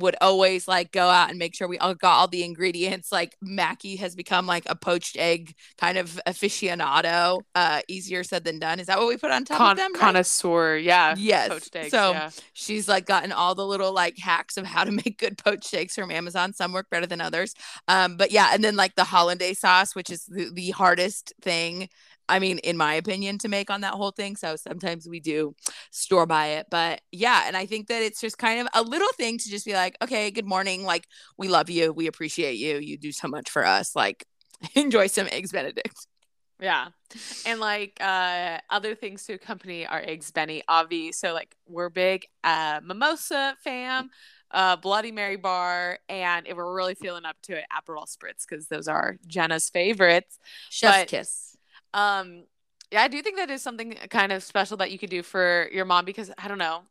would 0.00 0.16
always 0.20 0.68
like 0.68 0.92
go 0.92 1.08
out 1.08 1.30
and 1.30 1.38
make 1.38 1.54
sure 1.54 1.68
we 1.68 1.78
all 1.78 1.94
got 1.94 2.14
all 2.14 2.28
the 2.28 2.42
ingredients. 2.42 3.12
Like 3.12 3.36
Mackie 3.40 3.96
has 3.96 4.14
become 4.14 4.46
like 4.46 4.64
a 4.66 4.74
poached 4.74 5.16
egg 5.16 5.54
kind 5.78 5.96
of 5.96 6.20
aficionado. 6.26 7.42
Uh, 7.54 7.80
easier 7.88 8.24
said 8.24 8.44
than 8.44 8.58
done. 8.58 8.80
Is 8.80 8.88
that 8.88 8.98
what 8.98 9.08
we 9.08 9.16
put 9.16 9.30
on 9.30 9.44
top 9.44 9.58
Con- 9.58 9.70
of 9.72 9.76
them? 9.76 9.92
Right? 9.92 10.00
Connoisseur, 10.00 10.76
yeah. 10.76 11.14
Yes. 11.16 11.70
Eggs, 11.74 11.90
so 11.90 12.12
yeah. 12.12 12.30
she's 12.52 12.88
like 12.88 13.06
gotten 13.06 13.32
all 13.32 13.54
the 13.54 13.66
little 13.66 13.92
like 13.92 14.18
hacks 14.18 14.56
of 14.56 14.66
how 14.66 14.84
to 14.84 14.90
make 14.90 15.18
good 15.18 15.38
poached 15.38 15.72
eggs 15.74 15.94
from 15.94 16.10
Amazon. 16.10 16.52
Some 16.52 16.72
work 16.72 16.90
better 16.90 17.06
than 17.06 17.20
others. 17.20 17.54
Um, 17.88 18.16
but 18.16 18.32
yeah, 18.32 18.50
and 18.52 18.62
then 18.64 18.76
like 18.76 18.94
the 18.94 19.04
hollandaise 19.04 19.60
sauce, 19.60 19.94
which 19.94 20.10
is 20.10 20.24
the, 20.26 20.50
the 20.52 20.70
hardest 20.70 21.32
thing 21.42 21.88
I 22.30 22.38
mean, 22.38 22.58
in 22.58 22.76
my 22.76 22.94
opinion, 22.94 23.38
to 23.38 23.48
make 23.48 23.70
on 23.70 23.82
that 23.82 23.94
whole 23.94 24.12
thing. 24.12 24.36
So 24.36 24.56
sometimes 24.56 25.08
we 25.08 25.20
do 25.20 25.54
store 25.90 26.26
buy 26.26 26.46
it. 26.48 26.66
But 26.70 27.00
yeah, 27.12 27.44
and 27.46 27.56
I 27.56 27.66
think 27.66 27.88
that 27.88 28.02
it's 28.02 28.20
just 28.20 28.38
kind 28.38 28.60
of 28.60 28.68
a 28.74 28.82
little 28.82 29.12
thing 29.16 29.38
to 29.38 29.50
just 29.50 29.66
be 29.66 29.74
like, 29.74 29.96
okay, 30.02 30.30
good 30.30 30.46
morning. 30.46 30.84
Like, 30.84 31.06
we 31.36 31.48
love 31.48 31.68
you. 31.68 31.92
We 31.92 32.06
appreciate 32.06 32.56
you. 32.56 32.78
You 32.78 32.96
do 32.96 33.12
so 33.12 33.28
much 33.28 33.50
for 33.50 33.66
us. 33.66 33.94
Like, 33.94 34.24
enjoy 34.74 35.08
some 35.08 35.28
eggs 35.30 35.52
Benedict. 35.52 36.06
Yeah. 36.60 36.88
And 37.46 37.58
like 37.58 37.96
uh 38.00 38.58
other 38.68 38.94
things 38.94 39.24
to 39.26 39.34
accompany 39.34 39.86
our 39.86 40.00
eggs 40.00 40.30
Benny, 40.30 40.62
Avi. 40.68 41.12
So 41.12 41.32
like 41.32 41.56
we're 41.66 41.88
big 41.88 42.26
uh 42.44 42.80
mimosa 42.84 43.56
fam, 43.64 44.10
uh 44.50 44.76
Bloody 44.76 45.10
Mary 45.10 45.36
bar, 45.36 45.98
and 46.08 46.46
if 46.46 46.56
we're 46.56 46.74
really 46.74 46.94
feeling 46.94 47.24
up 47.24 47.36
to 47.44 47.56
it, 47.56 47.64
Aperol 47.72 48.06
Spritz, 48.06 48.44
because 48.48 48.66
those 48.68 48.88
are 48.88 49.16
Jenna's 49.26 49.70
favorites. 49.70 50.38
Chef's 50.68 50.98
but, 50.98 51.08
kiss. 51.08 51.49
Um, 51.94 52.44
yeah, 52.90 53.02
I 53.02 53.08
do 53.08 53.22
think 53.22 53.36
that 53.36 53.50
is 53.50 53.62
something 53.62 53.94
kind 54.10 54.32
of 54.32 54.42
special 54.42 54.76
that 54.78 54.90
you 54.90 54.98
could 54.98 55.10
do 55.10 55.22
for 55.22 55.68
your 55.72 55.84
mom 55.84 56.04
because 56.04 56.30
I 56.38 56.48
don't 56.48 56.58
know, 56.58 56.82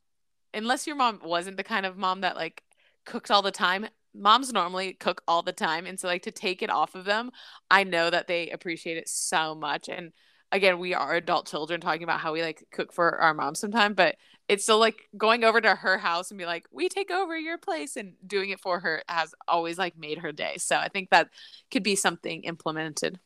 unless 0.53 0.87
your 0.87 0.95
mom 0.95 1.21
wasn't 1.23 1.57
the 1.57 1.63
kind 1.63 1.85
of 1.85 1.97
mom 1.97 2.21
that 2.21 2.35
like 2.35 2.63
cooked 3.05 3.31
all 3.31 3.41
the 3.41 3.51
time. 3.51 3.87
Moms 4.15 4.51
normally 4.51 4.93
cook 4.93 5.21
all 5.27 5.43
the 5.43 5.53
time, 5.53 5.85
and 5.85 5.99
so 5.99 6.07
like 6.07 6.23
to 6.23 6.31
take 6.31 6.63
it 6.63 6.69
off 6.71 6.95
of 6.95 7.05
them, 7.05 7.31
I 7.69 7.83
know 7.83 8.09
that 8.09 8.27
they 8.27 8.49
appreciate 8.49 8.97
it 8.97 9.07
so 9.07 9.53
much. 9.55 9.87
And 9.87 10.11
again, 10.51 10.79
we 10.79 10.93
are 10.95 11.13
adult 11.15 11.47
children 11.47 11.79
talking 11.79 12.03
about 12.03 12.19
how 12.19 12.33
we 12.33 12.41
like 12.41 12.65
cook 12.71 12.91
for 12.91 13.21
our 13.21 13.33
mom 13.33 13.53
sometime, 13.55 13.93
but 13.93 14.15
it's 14.47 14.63
still 14.63 14.79
like 14.79 15.07
going 15.15 15.43
over 15.43 15.61
to 15.61 15.75
her 15.75 15.99
house 15.99 16.31
and 16.31 16.39
be 16.39 16.45
like, 16.47 16.65
we 16.71 16.89
take 16.89 17.11
over 17.11 17.37
your 17.37 17.59
place 17.59 17.95
and 17.95 18.13
doing 18.25 18.49
it 18.49 18.59
for 18.59 18.79
her 18.79 19.03
has 19.07 19.35
always 19.47 19.77
like 19.77 19.95
made 19.95 20.17
her 20.19 20.31
day. 20.31 20.55
So 20.57 20.75
I 20.75 20.87
think 20.89 21.11
that 21.11 21.29
could 21.71 21.83
be 21.83 21.95
something 21.95 22.43
implemented. 22.43 23.19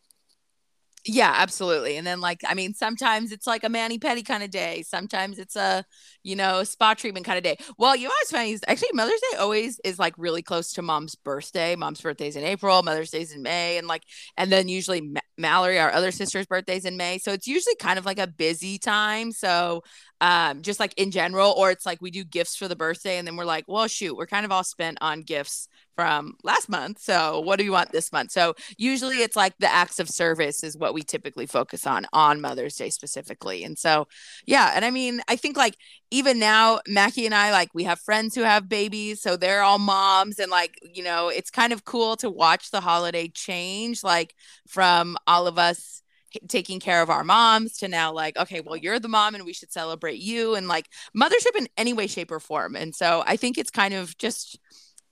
Yeah, 1.05 1.33
absolutely. 1.35 1.97
And 1.97 2.07
then 2.07 2.21
like 2.21 2.39
I 2.47 2.53
mean, 2.53 2.73
sometimes 2.73 3.33
it's 3.33 3.45
like 3.45 3.65
a 3.65 3.69
mani 3.69 3.99
pedi 3.99 4.25
kind 4.25 4.41
of 4.41 4.49
day. 4.51 4.83
Sometimes 4.83 5.37
it's 5.37 5.57
a, 5.57 5.83
you 6.23 6.37
know, 6.37 6.63
spa 6.63 6.93
treatment 6.93 7.25
kind 7.25 7.37
of 7.37 7.43
day. 7.43 7.57
Well, 7.77 7.93
you 7.93 8.03
know 8.07 8.13
what's 8.21 8.31
funny 8.31 8.51
is 8.53 8.61
actually 8.69 8.91
Mother's 8.93 9.19
Day 9.31 9.37
always 9.37 9.81
is 9.83 9.99
like 9.99 10.13
really 10.17 10.41
close 10.41 10.71
to 10.73 10.81
mom's 10.81 11.15
birthday. 11.15 11.75
Mom's 11.75 11.99
birthday's 11.99 12.37
in 12.37 12.45
April, 12.45 12.81
Mother's 12.83 13.11
Day's 13.11 13.33
in 13.33 13.41
May, 13.41 13.77
and 13.77 13.85
like 13.85 14.03
and 14.37 14.49
then 14.49 14.69
usually 14.69 15.01
Ma- 15.01 15.19
Mallory, 15.37 15.77
our 15.77 15.91
other 15.91 16.11
sister's 16.11 16.45
birthday's 16.45 16.85
in 16.85 16.95
May. 16.95 17.17
So 17.17 17.33
it's 17.33 17.47
usually 17.47 17.75
kind 17.75 17.99
of 17.99 18.05
like 18.05 18.19
a 18.19 18.27
busy 18.27 18.77
time. 18.77 19.33
So 19.33 19.83
um, 20.21 20.61
just 20.61 20.79
like 20.79 20.93
in 20.97 21.11
general, 21.11 21.51
or 21.57 21.69
it's 21.71 21.85
like 21.85 22.01
we 22.01 22.11
do 22.11 22.23
gifts 22.23 22.55
for 22.55 22.69
the 22.69 22.77
birthday, 22.77 23.17
and 23.17 23.27
then 23.27 23.35
we're 23.35 23.43
like, 23.45 23.65
well, 23.67 23.87
shoot, 23.87 24.15
we're 24.15 24.25
kind 24.27 24.45
of 24.45 24.53
all 24.53 24.63
spent 24.63 24.99
on 25.01 25.21
gifts 25.23 25.67
from 25.95 26.35
last 26.43 26.69
month. 26.69 26.99
So 26.99 27.39
what 27.39 27.57
do 27.59 27.65
you 27.65 27.71
want 27.71 27.91
this 27.91 28.11
month? 28.11 28.31
So 28.31 28.55
usually 28.77 29.17
it's 29.17 29.35
like 29.35 29.53
the 29.59 29.71
acts 29.71 29.99
of 29.99 30.09
service 30.09 30.63
is 30.63 30.77
what 30.77 30.93
we 30.93 31.01
typically 31.01 31.45
focus 31.45 31.85
on 31.85 32.05
on 32.13 32.41
Mother's 32.41 32.75
Day 32.75 32.89
specifically. 32.89 33.63
And 33.63 33.77
so 33.77 34.07
yeah, 34.45 34.71
and 34.75 34.83
I 34.85 34.91
mean, 34.91 35.21
I 35.27 35.35
think 35.35 35.57
like 35.57 35.77
even 36.11 36.39
now, 36.39 36.79
Mackie 36.87 37.25
and 37.25 37.33
I 37.35 37.51
like 37.51 37.69
we 37.73 37.83
have 37.85 37.99
friends 37.99 38.35
who 38.35 38.41
have 38.41 38.69
babies, 38.69 39.21
so 39.21 39.35
they're 39.35 39.63
all 39.63 39.79
moms, 39.79 40.39
and 40.39 40.51
like 40.51 40.79
you 40.83 41.03
know, 41.03 41.29
it's 41.29 41.49
kind 41.49 41.73
of 41.73 41.85
cool 41.85 42.15
to 42.17 42.29
watch 42.29 42.71
the 42.71 42.81
holiday 42.81 43.27
change, 43.27 44.03
like 44.03 44.35
from 44.67 45.17
all 45.25 45.47
of 45.47 45.57
us 45.57 46.03
taking 46.47 46.79
care 46.79 47.01
of 47.01 47.09
our 47.09 47.23
moms 47.23 47.77
to 47.77 47.87
now 47.87 48.11
like 48.11 48.35
okay 48.37 48.61
well 48.61 48.75
you're 48.75 48.99
the 48.99 49.07
mom 49.07 49.35
and 49.35 49.45
we 49.45 49.53
should 49.53 49.71
celebrate 49.71 50.19
you 50.19 50.55
and 50.55 50.67
like 50.67 50.89
mothership 51.15 51.55
in 51.55 51.67
any 51.77 51.93
way 51.93 52.07
shape 52.07 52.31
or 52.31 52.39
form 52.39 52.75
and 52.75 52.95
so 52.95 53.23
i 53.27 53.35
think 53.35 53.57
it's 53.57 53.69
kind 53.69 53.93
of 53.93 54.17
just 54.17 54.57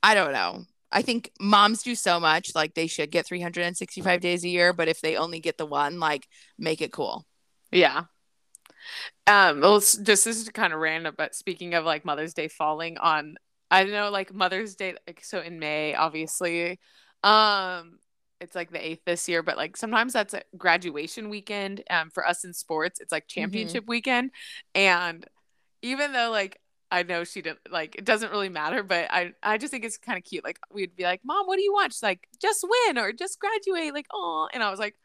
i 0.02 0.15
don't 0.15 0.34
know 0.34 0.63
I 0.91 1.01
think 1.01 1.32
moms 1.39 1.84
do 1.84 1.95
so 1.95 2.19
much. 2.19 2.54
Like 2.54 2.73
they 2.73 2.88
should 2.88 3.12
get 3.12 3.25
365 3.25 4.19
days 4.19 4.43
a 4.43 4.49
year, 4.49 4.73
but 4.73 4.88
if 4.88 5.01
they 5.01 5.15
only 5.15 5.39
get 5.39 5.58
the 5.58 5.65
one, 5.65 5.99
like 5.99 6.27
make 6.58 6.82
it 6.82 6.91
cool. 6.91 7.25
Yeah. 7.71 8.04
Um, 9.27 9.62
well, 9.62 9.80
just 9.80 10.06
this 10.06 10.25
is 10.27 10.49
kind 10.49 10.73
of 10.73 10.80
random, 10.80 11.15
but 11.17 11.36
speaking 11.36 11.73
of 11.73 11.86
like 11.86 12.04
Mother's 12.04 12.34
Day 12.34 12.47
falling 12.47 12.97
on, 12.97 13.36
I 13.69 13.84
don't 13.84 13.93
know, 13.93 14.10
like 14.10 14.34
Mother's 14.34 14.75
Day, 14.75 14.95
like 15.08 15.23
so 15.23 15.39
in 15.39 15.60
May, 15.60 15.95
obviously, 15.95 16.80
um, 17.23 17.99
it's 18.39 18.56
like 18.56 18.71
the 18.71 18.86
eighth 18.86 19.06
this 19.06 19.30
year, 19.30 19.43
but 19.43 19.56
like 19.56 19.77
sometimes 19.77 20.13
that's 20.13 20.34
a 20.34 20.41
graduation 20.58 21.30
weekend. 21.30 21.84
Um, 21.89 22.10
for 22.10 22.27
us 22.27 22.43
in 22.43 22.54
sports, 22.54 22.99
it's 22.99 23.12
like 23.12 23.27
mm-hmm. 23.27 23.41
championship 23.41 23.84
mm-hmm. 23.84 23.91
weekend, 23.91 24.32
and 24.75 25.25
even 25.82 26.12
though 26.12 26.32
like 26.32 26.60
I 26.91 27.04
know 27.04 27.23
she 27.23 27.41
didn't 27.41 27.60
like 27.71 27.95
it 27.95 28.06
doesn't 28.06 28.32
really 28.32 28.49
matter, 28.49 28.84
but 28.84 29.08
I 29.10 29.32
I 29.41 29.58
just 29.58 29.71
think 29.71 29.86
it's 29.86 29.97
kind 29.97 30.17
of 30.17 30.25
cute. 30.25 30.43
Like 30.43 30.60
we'd 30.71 30.95
be 30.95 31.04
like, 31.04 31.21
"Mom, 31.23 31.47
what 31.47 31.56
do 31.56 31.62
you 31.62 31.71
want?" 31.71 31.93
She's 31.93 32.04
like, 32.04 32.27
"Just 32.41 32.65
win 32.67 32.97
or 32.97 33.13
just 33.13 33.39
graduate." 33.39 33.93
Like, 33.93 34.08
"Oh," 34.13 34.49
and 34.54 34.62
I 34.62 34.69
was 34.69 34.80
like, 34.80 34.95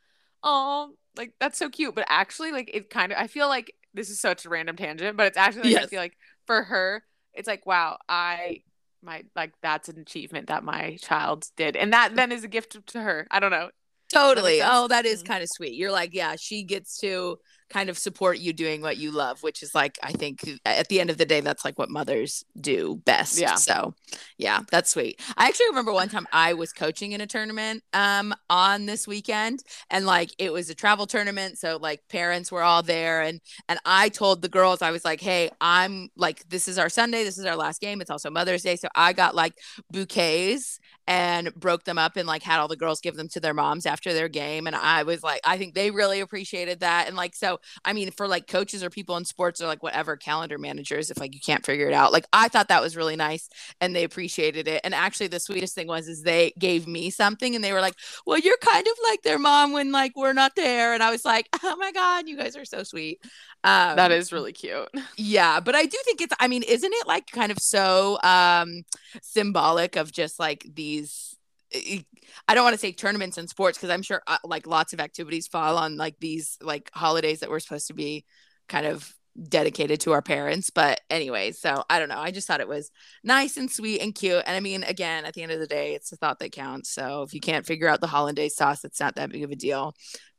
"Oh, 0.43 0.95
like 1.17 1.33
that's 1.41 1.59
so 1.59 1.71
cute." 1.71 1.95
But 1.95 2.07
actually, 2.09 2.51
like 2.51 2.71
it 2.75 2.91
kind 2.91 3.13
of 3.13 3.19
I 3.19 3.29
feel 3.29 3.49
like 3.49 3.73
this 3.95 4.11
is 4.11 4.21
such 4.21 4.45
a 4.45 4.49
random 4.49 4.77
tangent, 4.77 5.17
but 5.17 5.29
it's 5.29 5.37
actually 5.39 5.63
like, 5.63 5.73
yes. 5.73 5.85
I 5.85 5.87
feel 5.87 6.01
like 6.01 6.19
for 6.47 6.65
her, 6.65 7.05
it's 7.35 7.47
like, 7.47 7.65
"Wow, 7.67 7.99
I 8.09 8.63
my 9.03 9.23
like 9.37 9.53
that's 9.63 9.89
an 9.89 10.01
achievement 10.01 10.49
that 10.49 10.65
my 10.65 10.97
child 11.01 11.47
did," 11.57 11.77
and 11.77 11.93
that 11.93 12.17
then 12.17 12.33
is 12.33 12.43
a 12.43 12.49
gift 12.49 12.85
to 12.85 13.01
her. 13.01 13.29
I 13.31 13.39
don't 13.39 13.53
know. 13.53 13.71
Totally. 14.13 14.59
That 14.61 14.71
oh, 14.73 14.89
that 14.89 15.07
is 15.07 15.21
mm-hmm. 15.21 15.33
kind 15.33 15.43
of 15.43 15.49
sweet. 15.51 15.75
You're 15.75 15.93
like, 15.93 16.15
yeah, 16.15 16.37
she 16.39 16.63
gets 16.63 16.99
to 16.99 17.39
kind 17.69 17.91
of 17.91 17.99
support 17.99 18.39
you 18.39 18.53
doing 18.53 18.81
what 18.81 18.97
you 18.97 19.11
love, 19.11 19.43
which 19.43 19.63
is 19.63 19.75
like, 19.75 19.99
I 20.03 20.13
think 20.13 20.41
at 20.65 20.89
the 20.89 21.01
end 21.01 21.11
of 21.11 21.19
the 21.19 21.27
day, 21.27 21.41
that's 21.41 21.65
like 21.65 21.79
what 21.79 21.91
mothers 21.91 22.45
do 22.61 23.01
best. 23.05 23.39
Yeah. 23.39 23.57
So, 23.57 23.95
yeah, 24.39 24.61
that's 24.71 24.91
sweet. 24.91 25.21
I 25.37 25.49
actually 25.49 25.69
remember 25.71 25.93
one 25.93 26.09
time 26.09 26.27
I 26.33 26.55
was 26.55 26.73
coaching 26.73 27.13
in 27.13 27.21
a 27.21 27.27
tournament 27.27 27.83
um 27.93 28.35
on 28.49 28.87
this 28.87 29.07
weekend, 29.07 29.61
and 29.91 30.07
like 30.07 30.31
it 30.39 30.53
was 30.53 30.71
a 30.71 30.75
travel 30.75 31.07
tournament, 31.07 31.59
so 31.59 31.79
like 31.81 32.01
parents 32.09 32.53
were 32.53 32.63
all 32.63 32.83
there, 32.83 33.23
and 33.23 33.41
and 33.69 33.79
I 33.85 34.09
told 34.09 34.43
the 34.43 34.49
girls 34.49 34.83
I 34.83 34.91
was 34.91 35.05
like, 35.05 35.21
hey, 35.21 35.51
I'm 35.61 36.09
like, 36.17 36.49
this 36.49 36.69
is 36.69 36.79
our 36.79 36.89
Sunday, 36.89 37.25
this 37.25 37.39
is 37.39 37.45
our 37.45 37.57
last 37.57 37.81
game. 37.81 38.01
It's 38.01 38.11
also 38.11 38.31
Mother's 38.31 38.63
Day, 38.63 38.77
so 38.77 38.89
I 38.95 39.13
got 39.13 39.35
like 39.35 39.55
bouquets 39.91 40.79
and 41.09 41.55
broke 41.55 41.85
them 41.85 41.99
up 41.99 42.17
and 42.17 42.27
like 42.27 42.43
had 42.43 42.59
all 42.59 42.69
the 42.69 42.77
girls 42.77 43.01
give 43.01 43.17
them 43.17 43.29
to 43.29 43.41
their 43.41 43.55
moms 43.55 43.87
after 43.87 44.13
their 44.13 44.29
game 44.29 44.67
and 44.67 44.75
i 44.75 45.03
was 45.05 45.23
like 45.23 45.41
i 45.45 45.57
think 45.57 45.75
they 45.75 45.91
really 45.91 46.21
appreciated 46.21 46.81
that 46.81 47.07
and 47.07 47.17
like 47.17 47.35
so 47.35 47.56
so 47.57 47.79
I 47.85 47.93
mean, 47.93 48.11
for 48.11 48.29
like 48.29 48.47
coaches 48.47 48.83
or 48.83 48.91
people 48.91 49.17
in 49.17 49.25
sports 49.25 49.61
or 49.61 49.67
like 49.67 49.83
whatever 49.83 50.17
calendar 50.17 50.59
managers, 50.59 51.11
if 51.11 51.19
like 51.19 51.35
you 51.35 51.41
can't 51.41 51.65
figure 51.65 51.89
it 51.89 51.95
out, 51.95 52.13
like 52.13 52.27
I 52.33 52.49
thought 52.49 52.69
that 52.69 52.83
was 52.83 52.97
really 52.97 53.17
nice 53.17 53.49
and 53.81 53.95
they 53.95 54.05
appreciated 54.05 54.69
it. 54.69 54.81
And 54.85 54.95
actually, 54.95 55.29
the 55.29 55.41
sweetest 55.41 55.75
thing 55.75 55.87
was 55.87 56.09
is 56.09 56.23
they 56.23 56.53
gave 56.59 56.87
me 56.87 57.11
something 57.11 57.55
and 57.55 57.63
they 57.65 57.73
were 57.73 57.81
like, 57.81 57.95
"Well, 58.27 58.39
you're 58.39 58.59
kind 58.59 58.87
of 58.87 58.95
like 59.09 59.23
their 59.23 59.39
mom 59.39 59.73
when 59.73 59.93
like 59.93 60.13
we're 60.17 60.33
not 60.33 60.53
there," 60.57 60.95
and 60.95 61.03
I 61.03 61.11
was 61.11 61.25
like, 61.25 61.49
"Oh 61.63 61.77
my 61.77 61.93
god, 61.93 62.29
you 62.29 62.37
guys 62.37 62.57
are 62.57 62.65
so 62.65 62.83
sweet." 62.83 63.21
Um, 63.65 63.97
that 63.97 64.13
is 64.13 64.33
really 64.33 64.53
cute. 64.53 64.89
Yeah, 65.19 65.61
but 65.61 65.75
I 65.75 65.85
do 65.85 65.99
think 66.05 66.21
it's. 66.21 66.35
I 66.39 66.49
mean, 66.49 66.63
isn't 66.63 66.93
it 66.93 67.07
like 67.07 67.27
kind 67.31 67.51
of 67.51 67.59
so 67.59 68.19
um 68.23 68.83
symbolic 69.23 69.97
of 69.97 70.13
just 70.13 70.39
like 70.39 70.67
these 70.75 71.37
I 71.75 72.55
don't 72.55 72.65
want 72.65 72.75
to 72.75 72.81
say 72.81 72.93
tournaments 72.93 73.39
and 73.39 73.49
sports 73.49 73.79
because 73.79 73.91
I'm 73.91 74.03
sure 74.03 74.23
uh, 74.27 74.39
like 74.45 74.67
lots 74.67 74.93
of 74.93 75.01
activities 75.01 75.47
fall 75.47 75.77
on 75.77 75.97
like 75.97 76.17
these 76.21 76.59
like 76.61 76.91
holidays 76.95 77.41
that 77.41 77.51
we're 77.51 77.61
supposed 77.61 77.89
to 77.89 77.95
be 77.95 78.25
kind 78.69 78.87
of 78.87 79.13
dedicated 79.49 80.01
to 80.01 80.13
our 80.13 80.23
parents. 80.23 80.71
But 80.71 81.01
anyway, 81.11 81.53
so 81.53 81.85
I 81.91 81.99
don't 81.99 82.09
know. 82.09 82.19
I 82.19 82.31
just 82.31 82.47
thought 82.47 82.61
it 82.61 82.69
was 82.69 82.91
nice 83.23 83.57
and 83.57 83.71
sweet 83.71 84.01
and 84.01 84.15
cute. 84.15 84.43
And 84.47 84.57
I 84.57 84.61
mean, 84.61 84.85
again, 84.85 85.25
at 85.25 85.35
the 85.35 85.43
end 85.43 85.53
of 85.53 85.61
the 85.61 85.67
day, 85.67 85.95
it's 85.95 86.11
the 86.11 86.17
thought 86.17 86.39
that 86.39 86.53
counts. 86.53 86.91
So 86.91 87.23
if 87.23 87.35
you 87.35 87.41
can't 87.41 87.67
figure 87.67 87.89
out 87.89 88.01
the 88.01 88.07
hollandaise 88.07 88.57
sauce, 88.57 88.85
it's 88.85 89.01
not 89.01 89.17
that 89.17 89.31
big 89.31 89.45
of 89.45 89.51
a 89.51 89.57
deal. 89.57 89.95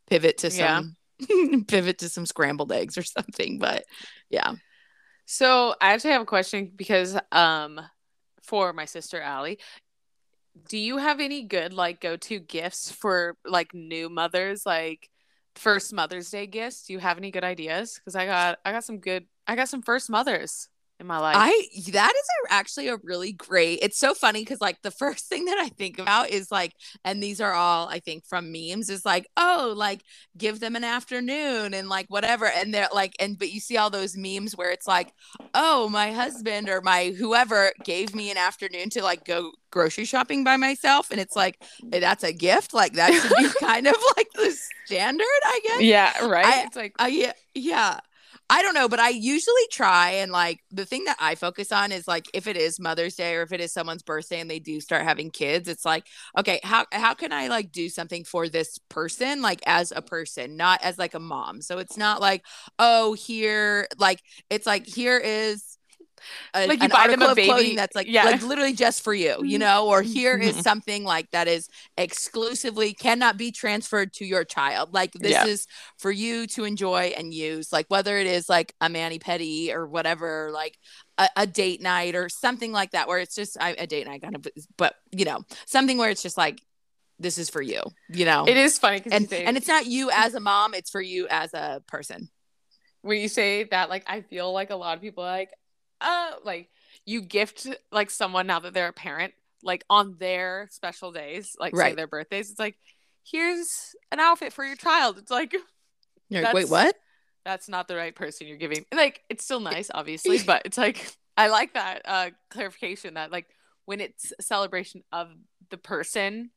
Pivot 0.10 0.40
to 0.40 0.50
some 0.50 0.96
yeah. 1.20 1.58
pivot 1.68 2.00
to 2.00 2.10
some 2.10 2.26
scrambled 2.26 2.72
eggs 2.72 2.98
or 2.98 3.04
something. 3.04 3.60
But 3.60 3.84
yeah. 4.30 4.54
So 5.26 5.76
I 5.82 5.94
actually 5.94 6.12
have 6.12 6.22
a 6.22 6.26
question 6.26 6.72
because 6.76 7.18
um 7.32 7.82
for 8.44 8.72
my 8.72 8.86
sister 8.86 9.22
Allie 9.22 9.60
do 10.68 10.78
you 10.78 10.98
have 10.98 11.20
any 11.20 11.44
good 11.44 11.74
like 11.74 12.02
go-to 12.02 12.40
gifts 12.40 12.92
for 12.92 13.38
like 13.46 13.74
new 13.74 14.10
mothers 14.10 14.66
like 14.66 15.10
first 15.56 15.94
mother's 15.94 16.30
day 16.30 16.48
gifts? 16.48 16.84
Do 16.86 16.94
you 16.94 17.00
have 17.00 17.18
any 17.18 17.32
good 17.32 17.44
ideas? 17.44 17.96
Because 17.96 18.16
i 18.16 18.26
got 18.26 18.60
i 18.66 18.72
got 18.72 18.84
some 18.84 19.00
good 19.00 19.26
i 19.48 19.56
got 19.56 19.70
some 19.70 19.82
first 19.82 20.10
mothers 20.10 20.70
in 21.00 21.08
my 21.08 21.20
life. 21.20 21.36
I 21.38 21.52
that 21.92 22.14
is 22.16 22.26
a, 22.50 22.54
actually 22.54 22.88
a 22.88 22.98
really 23.04 23.32
great. 23.32 23.80
It's 23.82 24.00
so 24.00 24.14
funny 24.14 24.42
because 24.42 24.62
like 24.62 24.82
the 24.82 24.92
first 25.00 25.28
thing 25.28 25.46
that 25.46 25.58
I 25.58 25.70
think 25.70 26.00
about 26.00 26.30
is 26.30 26.52
like, 26.52 26.74
and 27.04 27.22
these 27.22 27.42
are 27.42 27.54
all 27.54 27.88
I 27.88 28.00
think 28.00 28.26
from 28.26 28.52
memes 28.52 28.90
is 28.90 29.06
like, 29.06 29.28
oh, 29.38 29.74
like 29.76 30.02
give 30.38 30.60
them 30.60 30.76
an 30.76 30.84
afternoon 30.84 31.74
and 31.74 31.90
like 31.90 32.08
whatever, 32.10 32.46
and 32.46 32.74
they're 32.74 32.90
like, 32.94 33.16
and 33.20 33.38
but 33.38 33.52
you 33.52 33.60
see 33.60 33.78
all 33.78 33.90
those 33.90 34.18
memes 34.18 34.56
where 34.56 34.72
it's 34.72 34.88
like, 34.88 35.14
oh, 35.54 35.90
my 35.90 36.12
husband 36.12 36.70
or 36.70 36.82
my 36.82 37.14
whoever 37.18 37.72
gave 37.84 38.16
me 38.16 38.32
an 38.32 38.38
afternoon 38.38 38.90
to 38.92 39.04
like 39.04 39.26
go 39.26 39.52
grocery 39.72 40.06
shopping 40.06 40.44
by 40.44 40.58
myself, 40.58 41.12
and 41.12 41.20
it's 41.20 41.36
like 41.36 41.62
that's 41.90 42.24
a 42.24 42.34
gift, 42.34 42.74
like 42.74 42.94
that 42.94 43.14
should 43.14 43.38
be 43.38 43.50
kind 43.60 43.88
of 43.88 43.96
like 44.16 44.28
the 44.34 44.58
standard, 44.86 45.26
I 45.46 45.60
guess. 45.64 45.82
Yeah, 45.82 46.26
right. 46.26 46.46
I, 46.46 46.64
it's 46.64 46.76
like, 46.76 46.96
uh, 47.00 47.06
yeah, 47.06 47.34
yeah. 47.54 48.00
I 48.50 48.62
don't 48.62 48.74
know, 48.74 48.88
but 48.88 49.00
I 49.00 49.10
usually 49.10 49.68
try 49.72 50.12
and 50.12 50.32
like 50.32 50.62
the 50.72 50.86
thing 50.86 51.04
that 51.04 51.18
I 51.20 51.36
focus 51.36 51.72
on 51.74 51.92
is 51.92 52.08
like 52.08 52.28
if 52.34 52.48
it 52.48 52.56
is 52.56 52.80
Mother's 52.80 53.16
Day 53.16 53.36
or 53.36 53.42
if 53.42 53.52
it 53.52 53.60
is 53.60 53.74
someone's 53.74 54.04
birthday 54.04 54.40
and 54.40 54.50
they 54.50 54.60
do 54.60 54.80
start 54.80 55.04
having 55.04 55.32
kids, 55.32 55.68
it's 55.68 55.84
like, 55.84 56.06
okay, 56.38 56.62
how 56.64 56.86
how 56.94 57.14
can 57.14 57.34
I 57.34 57.50
like 57.50 57.74
do 57.74 57.90
something 57.90 58.24
for 58.24 58.48
this 58.48 58.80
person 58.90 59.42
like 59.42 59.60
as 59.66 59.92
a 59.94 60.02
person, 60.02 60.56
not 60.56 60.82
as 60.82 60.98
like 60.98 61.14
a 61.14 61.20
mom. 61.20 61.62
So 61.62 61.78
it's 61.80 61.98
not 61.98 62.22
like, 62.22 62.46
oh, 62.80 63.14
here 63.14 63.88
like 63.98 64.22
it's 64.50 64.66
like 64.66 64.86
here 64.88 65.18
is 65.18 65.77
a, 66.54 66.68
like 66.68 66.82
you 66.82 66.90
buy 66.90 67.08
them 67.08 67.22
a 67.22 67.36
baby 67.36 67.76
that's 67.76 67.96
like 67.96 68.08
yeah. 68.08 68.24
like 68.26 68.42
literally 68.42 68.74
just 68.74 69.04
for 69.04 69.14
you, 69.14 69.44
you 69.44 69.60
know, 69.60 69.88
or 69.88 70.02
mm-hmm. 70.02 70.12
here 70.12 70.38
is 70.38 70.54
mm-hmm. 70.54 70.62
something 70.62 71.04
like 71.04 71.30
that 71.32 71.48
is 71.48 71.70
exclusively 71.98 72.94
cannot 72.94 73.38
be 73.38 73.52
transferred 73.52 74.14
to 74.14 74.26
your 74.26 74.44
child. 74.44 74.94
Like 74.94 75.14
this 75.14 75.32
yeah. 75.32 75.46
is 75.46 75.68
for 75.98 76.12
you 76.12 76.48
to 76.48 76.64
enjoy 76.64 77.14
and 77.18 77.34
use, 77.34 77.72
like 77.72 77.86
whether 77.90 78.18
it 78.18 78.28
is 78.28 78.50
like 78.50 78.74
a 78.82 78.90
mani 78.90 79.20
pedi 79.20 79.74
or 79.74 79.88
whatever, 79.88 80.50
like 80.54 80.78
a, 81.18 81.30
a, 81.36 81.48
date 81.48 81.82
night 81.82 82.16
or 82.16 82.30
something 82.30 82.72
like 82.72 82.92
that, 82.92 83.08
where 83.08 83.20
it's 83.20 83.36
just 83.36 83.58
I, 83.60 83.76
a 83.78 83.88
date 83.88 84.08
night 84.08 84.22
kind 84.22 84.36
of, 84.36 84.46
but 84.78 84.96
you 85.12 85.26
know, 85.26 85.44
something 85.66 85.98
where 85.98 86.10
it's 86.10 86.22
just 86.22 86.38
like 86.38 86.62
this 87.20 87.38
is 87.38 87.50
for 87.50 87.62
you, 87.62 87.82
you 88.10 88.26
know. 88.26 88.46
It 88.48 88.58
is 88.58 88.78
funny 88.78 89.02
and 89.12 89.32
and 89.32 89.58
it's 89.58 89.68
not 89.68 89.86
you 89.86 90.10
as 90.12 90.36
a 90.36 90.40
mom, 90.40 90.74
it's 90.74 90.90
for 90.90 91.02
you 91.02 91.28
as 91.30 91.54
a 91.54 91.82
person. 91.88 92.30
When 93.02 93.20
you 93.20 93.28
say 93.28 93.64
that, 93.66 93.90
like 93.90 94.04
I 94.08 94.22
feel 94.22 94.52
like 94.52 94.70
a 94.70 94.76
lot 94.76 94.96
of 94.96 95.02
people 95.02 95.24
like 95.24 95.52
uh 96.02 96.32
like 96.44 96.70
you 97.06 97.22
gift 97.22 97.68
like 97.92 98.10
someone 98.10 98.48
now 98.48 98.60
that 98.60 98.74
they're 98.74 98.90
a 98.90 98.94
parent 98.94 99.34
like 99.64 99.84
on 99.90 100.16
their 100.20 100.68
special 100.72 101.12
days 101.12 101.56
like 101.60 101.76
right. 101.76 101.92
say 101.92 101.96
their 101.96 102.08
birthdays 102.08 102.52
it's 102.52 102.60
like 102.60 102.78
here's 103.32 103.96
an 104.12 104.20
outfit 104.20 104.54
for 104.54 104.64
your 104.64 104.76
child. 104.76 105.18
It's 105.18 105.32
like 105.32 105.56
you're 106.30 106.44
like 106.44 106.54
wait 106.54 106.70
what? 106.70 106.96
that's 107.46 107.70
not 107.70 107.88
the 107.88 107.96
right 107.96 108.14
person 108.14 108.48
you're 108.48 108.58
giving. 108.58 108.86
Like 108.94 109.22
it's 109.30 109.44
still 109.44 109.60
nice 109.60 109.90
obviously 109.94 110.40
but 110.46 110.64
it's 110.66 110.78
like 110.78 111.12
i 111.38 111.48
like 111.48 111.74
that 111.74 112.02
uh 112.06 112.30
clarification 112.50 113.14
that 113.14 113.32
like 113.32 113.48
when 113.86 114.02
it's 114.02 114.34
a 114.38 114.42
celebration 114.42 115.04
of 115.12 115.30
the 115.70 115.78
person 115.78 116.50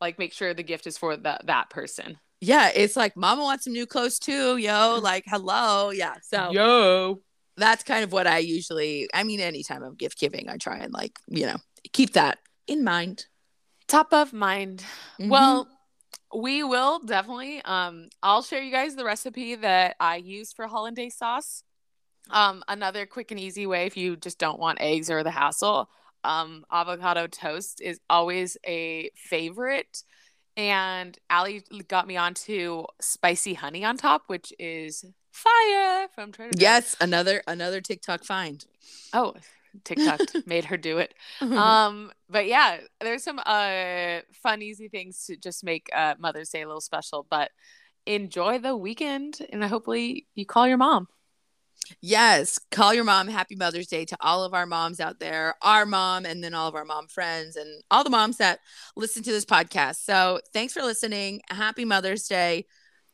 like 0.00 0.18
make 0.18 0.32
sure 0.32 0.52
the 0.52 0.62
gift 0.62 0.86
is 0.86 0.98
for 0.98 1.16
that 1.16 1.46
that 1.46 1.70
person. 1.70 2.18
Yeah 2.40 2.70
it's 2.74 2.96
like 2.96 3.16
mama 3.16 3.42
wants 3.42 3.64
some 3.64 3.72
new 3.72 3.86
clothes 3.86 4.18
too 4.18 4.56
yo 4.56 4.98
like 5.02 5.24
hello. 5.26 5.90
Yeah 5.90 6.16
so 6.22 6.50
yo 6.50 7.20
that's 7.62 7.84
kind 7.84 8.02
of 8.02 8.12
what 8.12 8.26
I 8.26 8.38
usually, 8.38 9.08
I 9.14 9.22
mean, 9.22 9.40
anytime 9.40 9.82
I'm 9.82 9.94
gift 9.94 10.18
giving, 10.18 10.48
I 10.48 10.56
try 10.56 10.78
and 10.78 10.92
like, 10.92 11.18
you 11.28 11.46
know, 11.46 11.56
keep 11.92 12.14
that 12.14 12.38
in 12.66 12.82
mind. 12.82 13.26
Top 13.86 14.12
of 14.12 14.32
mind. 14.32 14.84
Mm-hmm. 15.20 15.28
Well, 15.28 15.68
we 16.34 16.64
will 16.64 16.98
definitely. 16.98 17.62
Um, 17.62 18.08
I'll 18.22 18.42
share 18.42 18.62
you 18.62 18.72
guys 18.72 18.96
the 18.96 19.04
recipe 19.04 19.54
that 19.54 19.96
I 20.00 20.16
use 20.16 20.52
for 20.52 20.66
hollandaise 20.66 21.16
sauce. 21.16 21.62
Um, 22.30 22.64
another 22.66 23.06
quick 23.06 23.30
and 23.30 23.38
easy 23.38 23.66
way 23.66 23.86
if 23.86 23.96
you 23.96 24.16
just 24.16 24.38
don't 24.38 24.58
want 24.58 24.80
eggs 24.80 25.10
or 25.10 25.22
the 25.22 25.30
hassle. 25.30 25.88
Um, 26.24 26.64
avocado 26.70 27.26
toast 27.26 27.80
is 27.80 28.00
always 28.08 28.56
a 28.66 29.10
favorite. 29.16 30.02
And 30.56 31.18
Allie 31.30 31.64
got 31.88 32.06
me 32.06 32.16
onto 32.16 32.84
spicy 33.00 33.54
honey 33.54 33.84
on 33.84 33.96
top, 33.96 34.24
which 34.26 34.52
is 34.58 35.04
fire 35.30 36.08
from 36.14 36.32
Trader 36.32 36.52
Joe's. 36.52 36.60
Yes, 36.60 36.96
another 37.00 37.42
another 37.46 37.80
TikTok 37.80 38.24
find. 38.24 38.64
Oh, 39.12 39.34
TikTok 39.84 40.20
made 40.46 40.66
her 40.66 40.76
do 40.76 40.98
it. 40.98 41.14
Um, 41.40 42.12
but 42.28 42.46
yeah, 42.46 42.78
there's 43.00 43.24
some 43.24 43.40
uh 43.44 44.20
fun, 44.42 44.62
easy 44.62 44.88
things 44.88 45.24
to 45.26 45.36
just 45.36 45.64
make 45.64 45.88
uh, 45.94 46.14
Mother's 46.18 46.50
Day 46.50 46.62
a 46.62 46.66
little 46.66 46.80
special. 46.80 47.26
But 47.28 47.50
enjoy 48.06 48.58
the 48.58 48.76
weekend, 48.76 49.38
and 49.50 49.64
hopefully 49.64 50.26
you 50.34 50.44
call 50.44 50.68
your 50.68 50.76
mom. 50.76 51.08
Yes, 52.00 52.58
call 52.70 52.94
your 52.94 53.04
mom. 53.04 53.28
Happy 53.28 53.56
Mother's 53.56 53.86
Day 53.86 54.04
to 54.06 54.16
all 54.20 54.44
of 54.44 54.54
our 54.54 54.66
moms 54.66 55.00
out 55.00 55.20
there, 55.20 55.54
our 55.62 55.84
mom, 55.84 56.24
and 56.24 56.42
then 56.42 56.54
all 56.54 56.68
of 56.68 56.74
our 56.74 56.84
mom 56.84 57.06
friends, 57.06 57.56
and 57.56 57.82
all 57.90 58.04
the 58.04 58.10
moms 58.10 58.38
that 58.38 58.60
listen 58.96 59.22
to 59.22 59.32
this 59.32 59.44
podcast. 59.44 59.96
So, 59.96 60.40
thanks 60.52 60.72
for 60.72 60.82
listening. 60.82 61.42
Happy 61.48 61.84
Mother's 61.84 62.26
Day. 62.26 62.66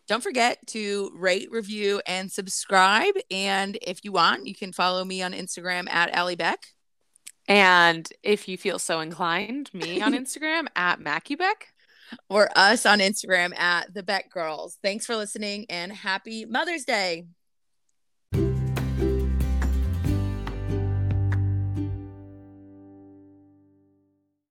Don't 0.06 0.22
forget 0.22 0.58
to 0.68 1.10
rate, 1.14 1.50
review, 1.50 2.00
and 2.06 2.32
subscribe. 2.32 3.14
And 3.30 3.76
if 3.82 4.04
you 4.04 4.12
want, 4.12 4.46
you 4.46 4.54
can 4.54 4.72
follow 4.72 5.04
me 5.04 5.22
on 5.22 5.32
Instagram 5.32 5.88
at 5.90 6.10
Allie 6.14 6.36
Beck. 6.36 6.60
And 7.46 8.08
if 8.22 8.48
you 8.48 8.56
feel 8.56 8.78
so 8.78 9.00
inclined, 9.00 9.70
me 9.74 10.00
on 10.00 10.12
Instagram 10.14 10.66
at 10.74 11.00
Mackie 11.00 11.34
Beck. 11.34 11.68
Or 12.30 12.48
us 12.56 12.86
on 12.86 13.00
Instagram 13.00 13.54
at 13.58 13.92
the 13.92 14.02
Beck 14.02 14.30
Girls. 14.30 14.78
Thanks 14.82 15.04
for 15.04 15.14
listening 15.14 15.66
and 15.68 15.92
happy 15.92 16.46
Mother's 16.46 16.84
Day. 16.84 17.26